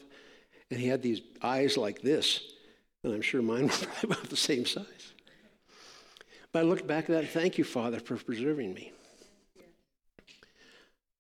And 0.70 0.78
he 0.80 0.88
had 0.88 1.02
these 1.02 1.22
eyes 1.42 1.78
like 1.78 2.02
this. 2.02 2.42
And 3.04 3.14
I'm 3.14 3.22
sure 3.22 3.42
mine 3.42 3.64
were 3.68 3.70
probably 3.70 4.12
about 4.12 4.30
the 4.30 4.36
same 4.36 4.66
size. 4.66 5.14
But 6.52 6.60
I 6.60 6.62
looked 6.64 6.86
back 6.86 7.06
at 7.06 7.16
that, 7.16 7.30
thank 7.30 7.58
you, 7.58 7.64
Father, 7.64 8.00
for 8.00 8.18
preserving 8.18 8.74
me. 8.74 8.92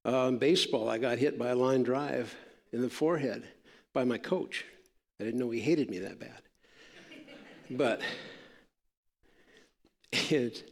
Um, 0.03 0.37
baseball, 0.37 0.89
I 0.89 0.97
got 0.97 1.19
hit 1.19 1.39
by 1.39 1.49
a 1.49 1.55
line 1.55 1.83
drive 1.83 2.35
in 2.73 2.81
the 2.81 2.89
forehead 2.89 3.47
by 3.93 4.03
my 4.03 4.17
coach. 4.17 4.65
I 5.21 5.23
didn't 5.23 5.39
know 5.39 5.51
he 5.51 5.61
hated 5.61 5.89
me 5.89 5.99
that 5.99 6.19
bad. 6.19 6.41
But 7.69 8.01
it, 10.31 10.71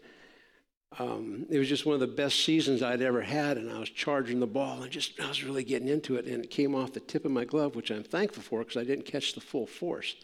um, 1.00 1.46
it 1.50 1.58
was 1.58 1.68
just 1.68 1.86
one 1.86 1.96
of 1.96 2.00
the 2.00 2.08
best 2.08 2.44
seasons 2.44 2.82
I'd 2.82 3.02
ever 3.02 3.22
had, 3.22 3.58
and 3.58 3.72
I 3.72 3.80
was 3.80 3.90
charging 3.90 4.40
the 4.40 4.48
ball 4.48 4.84
and 4.84 4.92
just 4.92 5.20
I 5.20 5.28
was 5.28 5.44
really 5.44 5.64
getting 5.64 5.88
into 5.88 6.16
it, 6.18 6.26
and 6.26 6.44
it 6.44 6.50
came 6.50 6.76
off 6.76 6.94
the 6.94 7.00
tip 7.00 7.26
of 7.26 7.32
my 7.32 7.46
glove, 7.46 7.76
which 7.76 7.92
I'm 7.92 8.04
thankful 8.04 8.44
for 8.44 8.60
because 8.60 8.78
I 8.78 8.84
didn't 8.84 9.06
catch 9.06 9.34
the 9.34 9.42
full 9.42 9.66
force, 9.66 10.16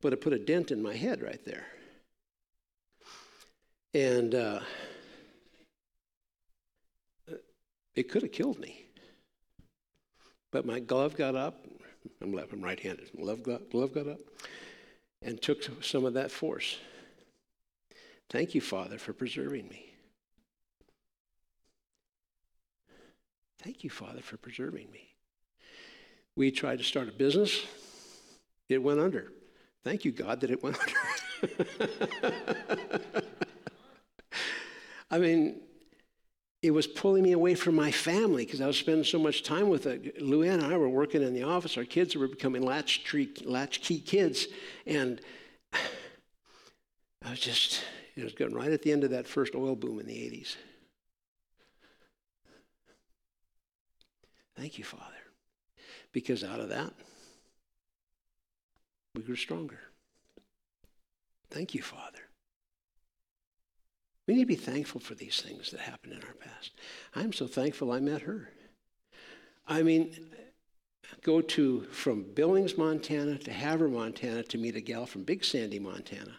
but 0.00 0.12
it 0.12 0.20
put 0.20 0.32
a 0.32 0.38
dent 0.38 0.70
in 0.70 0.82
my 0.82 0.94
head 0.94 1.22
right 1.22 1.44
there, 1.44 1.66
and 3.94 4.34
uh, 4.34 4.60
it 7.94 8.08
could 8.08 8.22
have 8.22 8.32
killed 8.32 8.58
me, 8.58 8.86
but 10.50 10.66
my 10.66 10.80
glove 10.80 11.16
got 11.16 11.34
up. 11.34 11.66
I'm 12.22 12.32
left, 12.32 12.52
I'm 12.52 12.62
right-handed. 12.62 13.10
Glove 13.14 13.42
got, 13.42 13.70
glove 13.70 13.92
got 13.92 14.08
up, 14.08 14.20
and 15.22 15.40
took 15.40 15.62
some 15.82 16.04
of 16.06 16.14
that 16.14 16.30
force 16.30 16.78
Thank 18.30 18.54
you, 18.54 18.60
Father, 18.60 18.96
for 18.96 19.12
preserving 19.12 19.68
me. 19.68 19.92
Thank 23.62 23.84
you, 23.84 23.90
Father, 23.90 24.22
for 24.22 24.36
preserving 24.36 24.90
me. 24.90 25.14
We 26.36 26.50
tried 26.50 26.78
to 26.78 26.84
start 26.84 27.08
a 27.08 27.12
business, 27.12 27.66
it 28.68 28.82
went 28.82 29.00
under. 29.00 29.32
Thank 29.82 30.04
you, 30.04 30.12
God, 30.12 30.40
that 30.40 30.50
it 30.50 30.62
went 30.62 30.78
under. 31.42 33.22
I 35.10 35.18
mean, 35.18 35.60
it 36.62 36.70
was 36.70 36.86
pulling 36.86 37.22
me 37.22 37.32
away 37.32 37.54
from 37.54 37.74
my 37.74 37.90
family 37.90 38.44
because 38.44 38.60
I 38.60 38.66
was 38.66 38.78
spending 38.78 39.04
so 39.04 39.18
much 39.18 39.42
time 39.42 39.68
with 39.68 39.86
uh, 39.86 39.90
it. 39.90 40.20
Luann 40.20 40.62
and 40.62 40.72
I 40.72 40.76
were 40.76 40.88
working 40.88 41.22
in 41.22 41.34
the 41.34 41.42
office. 41.42 41.76
Our 41.76 41.84
kids 41.84 42.14
were 42.14 42.28
becoming 42.28 42.62
latch, 42.62 43.02
tree, 43.02 43.30
latch 43.44 43.80
kids. 43.80 44.46
And 44.86 45.20
I 45.72 47.30
was 47.30 47.40
just, 47.40 47.82
it 48.16 48.24
was 48.24 48.32
getting 48.34 48.54
right 48.54 48.72
at 48.72 48.82
the 48.82 48.92
end 48.92 49.04
of 49.04 49.10
that 49.10 49.26
first 49.26 49.54
oil 49.54 49.76
boom 49.76 50.00
in 50.00 50.06
the 50.06 50.14
80s. 50.14 50.56
Thank 54.56 54.78
you, 54.78 54.84
Father. 54.84 55.04
Because 56.12 56.44
out 56.44 56.60
of 56.60 56.68
that, 56.68 56.92
we 59.14 59.22
grew 59.22 59.36
stronger. 59.36 59.78
Thank 61.50 61.74
you, 61.74 61.82
Father. 61.82 62.20
We 64.26 64.34
need 64.34 64.42
to 64.42 64.46
be 64.46 64.54
thankful 64.54 65.00
for 65.00 65.14
these 65.14 65.40
things 65.40 65.70
that 65.70 65.80
happened 65.80 66.12
in 66.12 66.22
our 66.22 66.34
past. 66.34 66.72
I'm 67.14 67.32
so 67.32 67.46
thankful 67.46 67.90
I 67.90 68.00
met 68.00 68.22
her. 68.22 68.50
I 69.66 69.82
mean, 69.82 70.14
go 71.22 71.40
to 71.40 71.82
from 71.90 72.22
Billings, 72.34 72.76
Montana 72.76 73.38
to 73.38 73.52
Havre, 73.52 73.88
Montana 73.88 74.42
to 74.44 74.58
meet 74.58 74.76
a 74.76 74.80
gal 74.80 75.06
from 75.06 75.24
Big 75.24 75.44
Sandy, 75.44 75.78
Montana. 75.78 76.36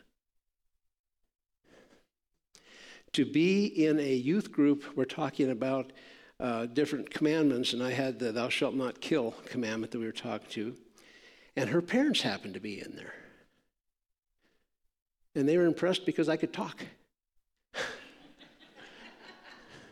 To 3.14 3.26
be 3.26 3.66
in 3.66 4.00
a 4.00 4.14
youth 4.14 4.52
group, 4.52 4.86
we're 4.96 5.04
talking 5.04 5.52
about 5.52 5.92
uh, 6.40 6.66
different 6.68 7.10
commandments, 7.10 7.74
and 7.74 7.84
I 7.84 7.92
had 7.92 8.20
the 8.20 8.32
thou 8.32 8.48
shalt 8.48 8.74
not 8.74 9.02
kill 9.02 9.36
commandment 9.46 9.92
that 9.92 10.00
we 10.00 10.06
were 10.06 10.14
talking 10.14 10.48
to, 10.52 10.76
and 11.58 11.70
her 11.70 11.82
parents 11.82 12.22
happened 12.22 12.54
to 12.54 12.62
be 12.62 12.82
in 12.82 12.96
there. 12.96 13.14
And 15.36 15.48
they 15.48 15.58
were 15.58 15.66
impressed 15.66 16.06
because 16.06 16.30
I 16.30 16.38
could 16.38 16.54
talk. 16.54 16.86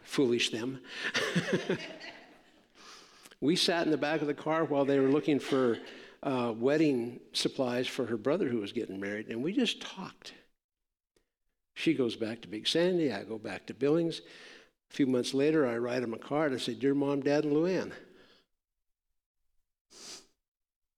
Foolish 0.03 0.49
them. 0.51 0.79
we 3.41 3.55
sat 3.55 3.85
in 3.85 3.91
the 3.91 3.97
back 3.97 4.21
of 4.21 4.27
the 4.27 4.33
car 4.33 4.63
while 4.63 4.85
they 4.85 4.99
were 4.99 5.09
looking 5.09 5.39
for 5.39 5.77
uh, 6.23 6.53
wedding 6.55 7.19
supplies 7.33 7.87
for 7.87 8.05
her 8.05 8.17
brother 8.17 8.47
who 8.47 8.59
was 8.59 8.71
getting 8.71 8.99
married, 8.99 9.27
and 9.27 9.43
we 9.43 9.51
just 9.51 9.81
talked. 9.81 10.33
She 11.79 11.93
goes 11.93 12.17
back 12.17 12.41
to 12.41 12.49
Big 12.49 12.67
Sandy, 12.67 13.13
I 13.13 13.23
go 13.23 13.37
back 13.37 13.65
to 13.67 13.73
Billings. 13.73 14.19
A 14.19 14.93
few 14.93 15.07
months 15.07 15.33
later, 15.33 15.65
I 15.65 15.77
write 15.77 16.03
him 16.03 16.13
a 16.13 16.17
card. 16.17 16.53
I 16.53 16.57
say, 16.57 16.73
Dear 16.73 16.93
Mom, 16.93 17.21
Dad, 17.21 17.45
and 17.45 17.55
Luann. 17.55 17.93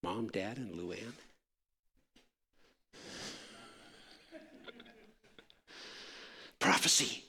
Mom, 0.01 0.29
Dad, 0.29 0.57
and 0.57 0.73
Luann. 0.73 1.13
Prophecy. 6.57 7.25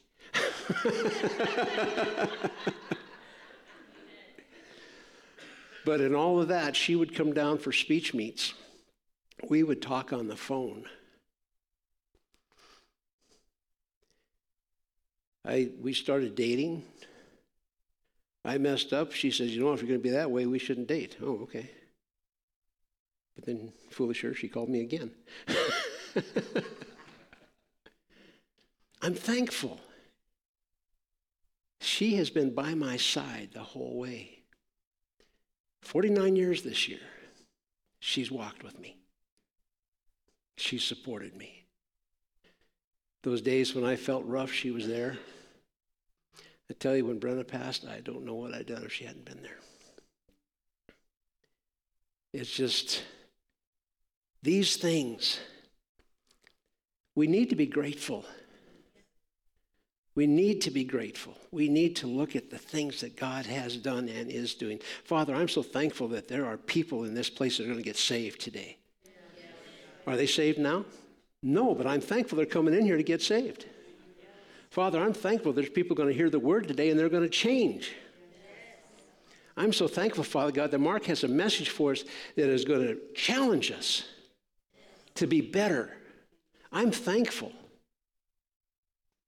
but 5.84 6.00
in 6.00 6.14
all 6.14 6.40
of 6.40 6.48
that, 6.48 6.74
she 6.74 6.96
would 6.96 7.14
come 7.14 7.34
down 7.34 7.58
for 7.58 7.70
speech 7.70 8.14
meets. 8.14 8.54
We 9.46 9.62
would 9.62 9.82
talk 9.82 10.10
on 10.10 10.28
the 10.28 10.36
phone. 10.36 10.86
I, 15.44 15.70
we 15.80 15.92
started 15.92 16.34
dating. 16.34 16.84
I 18.44 18.58
messed 18.58 18.92
up. 18.92 19.12
She 19.12 19.30
says, 19.30 19.54
You 19.54 19.62
know, 19.62 19.72
if 19.72 19.80
you're 19.80 19.88
going 19.88 20.00
to 20.00 20.02
be 20.02 20.10
that 20.10 20.30
way, 20.30 20.46
we 20.46 20.58
shouldn't 20.58 20.88
date. 20.88 21.16
Oh, 21.22 21.40
okay. 21.42 21.70
But 23.34 23.46
then, 23.46 23.72
foolish 23.90 24.22
her, 24.22 24.34
she 24.34 24.48
called 24.48 24.68
me 24.68 24.80
again. 24.80 25.10
I'm 29.02 29.14
thankful. 29.14 29.80
She 31.80 32.16
has 32.16 32.30
been 32.30 32.54
by 32.54 32.74
my 32.74 32.96
side 32.96 33.50
the 33.52 33.60
whole 33.60 33.98
way. 33.98 34.38
49 35.82 36.36
years 36.36 36.62
this 36.62 36.88
year, 36.88 37.00
she's 37.98 38.30
walked 38.30 38.62
with 38.62 38.78
me. 38.78 38.98
She's 40.56 40.84
supported 40.84 41.36
me. 41.36 41.61
Those 43.22 43.40
days 43.40 43.74
when 43.74 43.84
I 43.84 43.96
felt 43.96 44.24
rough, 44.26 44.50
she 44.50 44.70
was 44.70 44.86
there. 44.86 45.16
I 46.70 46.74
tell 46.74 46.96
you, 46.96 47.06
when 47.06 47.20
Brenna 47.20 47.46
passed, 47.46 47.86
I 47.86 48.00
don't 48.00 48.24
know 48.24 48.34
what 48.34 48.54
I'd 48.54 48.66
done 48.66 48.82
if 48.82 48.92
she 48.92 49.04
hadn't 49.04 49.24
been 49.24 49.42
there. 49.42 49.58
It's 52.32 52.50
just 52.50 53.04
these 54.42 54.76
things. 54.76 55.38
We 57.14 57.26
need 57.26 57.50
to 57.50 57.56
be 57.56 57.66
grateful. 57.66 58.24
We 60.14 60.26
need 60.26 60.62
to 60.62 60.70
be 60.70 60.84
grateful. 60.84 61.36
We 61.50 61.68
need 61.68 61.96
to 61.96 62.06
look 62.06 62.36
at 62.36 62.50
the 62.50 62.58
things 62.58 63.00
that 63.00 63.16
God 63.16 63.46
has 63.46 63.76
done 63.76 64.08
and 64.08 64.30
is 64.30 64.54
doing. 64.54 64.80
Father, 65.04 65.34
I'm 65.34 65.48
so 65.48 65.62
thankful 65.62 66.08
that 66.08 66.28
there 66.28 66.46
are 66.46 66.56
people 66.56 67.04
in 67.04 67.14
this 67.14 67.30
place 67.30 67.56
that 67.56 67.64
are 67.64 67.66
going 67.66 67.78
to 67.78 67.84
get 67.84 67.96
saved 67.96 68.40
today. 68.40 68.78
Are 70.06 70.16
they 70.16 70.26
saved 70.26 70.58
now? 70.58 70.84
No, 71.42 71.74
but 71.74 71.86
I'm 71.86 72.00
thankful 72.00 72.36
they're 72.36 72.46
coming 72.46 72.74
in 72.74 72.84
here 72.84 72.96
to 72.96 73.02
get 73.02 73.20
saved. 73.20 73.66
Father, 74.70 75.00
I'm 75.02 75.12
thankful 75.12 75.52
there's 75.52 75.68
people 75.68 75.96
going 75.96 76.08
to 76.08 76.14
hear 76.14 76.30
the 76.30 76.38
word 76.38 76.68
today 76.68 76.90
and 76.90 76.98
they're 76.98 77.08
going 77.08 77.24
to 77.24 77.28
change. 77.28 77.92
I'm 79.56 79.72
so 79.72 79.86
thankful, 79.86 80.24
Father 80.24 80.52
God, 80.52 80.70
that 80.70 80.78
Mark 80.78 81.04
has 81.04 81.24
a 81.24 81.28
message 81.28 81.68
for 81.68 81.92
us 81.92 82.04
that 82.36 82.48
is 82.48 82.64
going 82.64 82.86
to 82.86 82.98
challenge 83.14 83.70
us 83.70 84.04
to 85.16 85.26
be 85.26 85.40
better. 85.40 85.90
I'm 86.72 86.90
thankful. 86.90 87.52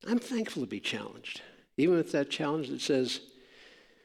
I'm 0.07 0.19
thankful 0.19 0.63
to 0.63 0.69
be 0.69 0.81
challenged. 0.81 1.43
Even 1.77 1.97
with 1.97 2.13
that 2.13 2.31
challenge 2.31 2.69
that 2.69 2.81
says, 2.81 3.21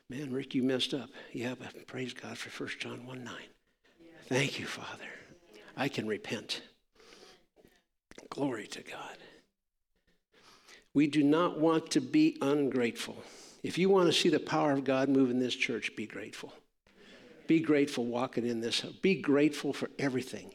man, 0.09 0.33
Rick, 0.33 0.55
you 0.55 0.63
messed 0.63 0.93
up. 0.93 1.09
Yeah, 1.31 1.53
but 1.57 1.87
praise 1.87 2.13
God 2.13 2.37
for 2.37 2.63
1 2.63 2.71
John 2.79 3.05
1 3.05 3.23
9. 3.23 3.33
Thank 4.27 4.59
you, 4.59 4.65
Father. 4.65 5.07
I 5.77 5.87
can 5.87 6.05
repent. 6.05 6.61
Glory 8.29 8.67
to 8.67 8.81
God. 8.81 9.17
We 10.93 11.07
do 11.07 11.23
not 11.23 11.59
want 11.59 11.91
to 11.91 12.01
be 12.01 12.37
ungrateful. 12.41 13.23
If 13.63 13.77
you 13.77 13.89
want 13.89 14.07
to 14.07 14.13
see 14.13 14.29
the 14.29 14.39
power 14.39 14.71
of 14.71 14.83
God 14.83 15.09
move 15.09 15.29
in 15.29 15.39
this 15.39 15.55
church, 15.55 15.95
be 15.95 16.05
grateful. 16.05 16.53
Be 17.47 17.59
grateful 17.59 18.05
walking 18.05 18.45
in 18.45 18.61
this. 18.61 18.81
Be 18.81 19.15
grateful 19.15 19.73
for 19.73 19.89
everything. 19.97 20.53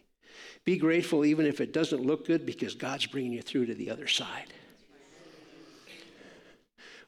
Be 0.64 0.76
grateful 0.76 1.24
even 1.24 1.46
if 1.46 1.60
it 1.60 1.72
doesn't 1.72 2.04
look 2.04 2.26
good 2.26 2.46
because 2.46 2.74
God's 2.74 3.06
bringing 3.06 3.32
you 3.32 3.42
through 3.42 3.66
to 3.66 3.74
the 3.74 3.90
other 3.90 4.08
side. 4.08 4.52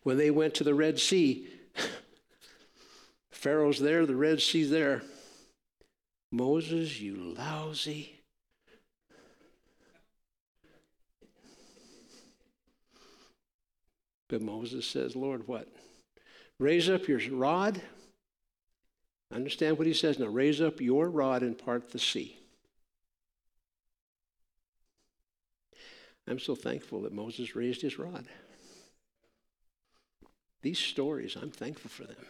When 0.02 0.18
they 0.18 0.30
went 0.30 0.54
to 0.54 0.64
the 0.64 0.74
Red 0.74 0.98
Sea, 0.98 1.48
Pharaoh's 3.30 3.80
there, 3.80 4.06
the 4.06 4.16
Red 4.16 4.40
Sea's 4.40 4.70
there. 4.70 5.02
Moses, 6.30 7.00
you 7.00 7.34
lousy. 7.36 8.15
But 14.28 14.42
Moses 14.42 14.86
says, 14.86 15.14
Lord, 15.14 15.46
what? 15.46 15.68
Raise 16.58 16.88
up 16.88 17.08
your 17.08 17.20
rod. 17.30 17.80
Understand 19.32 19.78
what 19.78 19.86
he 19.86 19.92
says 19.92 20.18
now. 20.18 20.26
Raise 20.26 20.60
up 20.60 20.80
your 20.80 21.10
rod 21.10 21.42
and 21.42 21.56
part 21.58 21.90
the 21.90 21.98
sea. 21.98 22.38
I'm 26.28 26.38
so 26.38 26.54
thankful 26.54 27.02
that 27.02 27.12
Moses 27.12 27.54
raised 27.54 27.82
his 27.82 27.98
rod. 27.98 28.26
These 30.62 30.78
stories, 30.78 31.36
I'm 31.40 31.50
thankful 31.50 31.90
for 31.90 32.04
them 32.04 32.26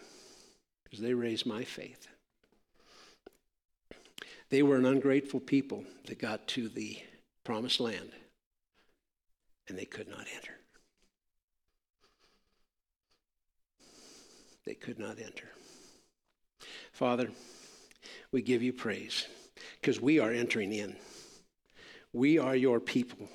because 0.85 1.01
they 1.01 1.15
raise 1.15 1.47
my 1.47 1.65
faith. 1.65 2.09
They 4.51 4.63
were 4.63 4.77
an 4.77 4.85
ungrateful 4.85 5.41
people 5.41 5.85
that 6.07 6.19
got 6.19 6.47
to 6.49 6.69
the 6.69 6.99
promised 7.45 7.81
land 7.81 8.11
and 9.69 9.79
they 9.79 9.85
could 9.85 10.09
not 10.09 10.27
enter. 10.35 10.53
They 14.67 14.75
could 14.75 14.99
not 14.99 15.19
enter. 15.19 15.49
Father, 16.93 17.31
we 18.33 18.43
give 18.43 18.63
you 18.63 18.73
praise 18.73 19.27
because 19.81 20.01
we 20.01 20.19
are 20.19 20.33
entering 20.33 20.73
in. 20.73 20.97
We 22.13 22.39
are 22.39 22.57
your 22.57 22.81
people. 22.81 23.29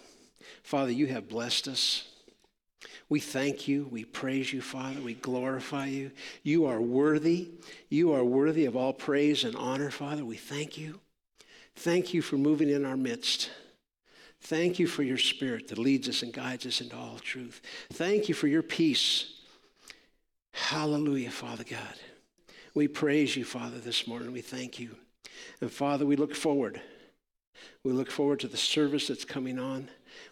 Father, 0.63 0.91
you 0.91 1.07
have 1.07 1.29
blessed 1.29 1.67
us. 1.67 2.07
We 3.09 3.19
thank 3.19 3.67
you. 3.67 3.87
We 3.91 4.05
praise 4.05 4.51
you, 4.51 4.61
Father. 4.61 5.01
We 5.01 5.15
glorify 5.15 5.87
you. 5.87 6.11
You 6.43 6.65
are 6.65 6.81
worthy. 6.81 7.49
You 7.89 8.13
are 8.13 8.23
worthy 8.23 8.65
of 8.65 8.75
all 8.75 8.93
praise 8.93 9.43
and 9.43 9.55
honor, 9.55 9.91
Father. 9.91 10.25
We 10.25 10.37
thank 10.37 10.77
you. 10.77 10.99
Thank 11.75 12.13
you 12.13 12.21
for 12.21 12.37
moving 12.37 12.69
in 12.69 12.85
our 12.85 12.97
midst. 12.97 13.51
Thank 14.41 14.79
you 14.79 14.87
for 14.87 15.03
your 15.03 15.17
spirit 15.17 15.67
that 15.67 15.77
leads 15.77 16.09
us 16.09 16.23
and 16.23 16.33
guides 16.33 16.65
us 16.65 16.81
into 16.81 16.95
all 16.95 17.19
truth. 17.19 17.61
Thank 17.93 18.27
you 18.27 18.33
for 18.33 18.47
your 18.47 18.63
peace. 18.63 19.40
Hallelujah, 20.53 21.31
Father 21.31 21.63
God. 21.63 21.95
We 22.73 22.87
praise 22.87 23.35
you, 23.35 23.43
Father, 23.43 23.79
this 23.79 24.07
morning. 24.07 24.31
We 24.31 24.41
thank 24.41 24.79
you. 24.79 24.95
And 25.59 25.71
Father, 25.71 26.05
we 26.05 26.15
look 26.15 26.35
forward. 26.35 26.81
We 27.83 27.91
look 27.91 28.09
forward 28.09 28.39
to 28.41 28.47
the 28.47 28.57
service 28.57 29.07
that's 29.07 29.25
coming 29.25 29.59
on. 29.59 29.89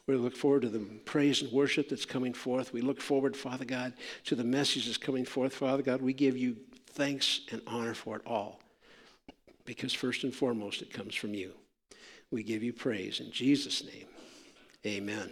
We 0.07 0.15
look 0.15 0.35
forward 0.35 0.63
to 0.63 0.69
the 0.69 0.79
praise 0.79 1.41
and 1.41 1.51
worship 1.51 1.89
that's 1.89 2.05
coming 2.05 2.33
forth. 2.33 2.73
We 2.73 2.81
look 2.81 3.01
forward, 3.01 3.35
Father 3.35 3.65
God, 3.65 3.93
to 4.25 4.35
the 4.35 4.43
message 4.43 4.85
that's 4.85 4.97
coming 4.97 5.25
forth. 5.25 5.53
Father 5.53 5.83
God, 5.83 6.01
we 6.01 6.13
give 6.13 6.37
you 6.37 6.57
thanks 6.87 7.41
and 7.51 7.61
honor 7.67 7.93
for 7.93 8.15
it 8.17 8.21
all 8.25 8.59
because 9.65 9.93
first 9.93 10.23
and 10.23 10.33
foremost 10.33 10.81
it 10.81 10.91
comes 10.91 11.15
from 11.15 11.33
you. 11.33 11.53
We 12.31 12.43
give 12.43 12.63
you 12.63 12.73
praise 12.73 13.19
in 13.19 13.31
Jesus' 13.31 13.83
name. 13.83 14.05
Amen. 14.85 15.31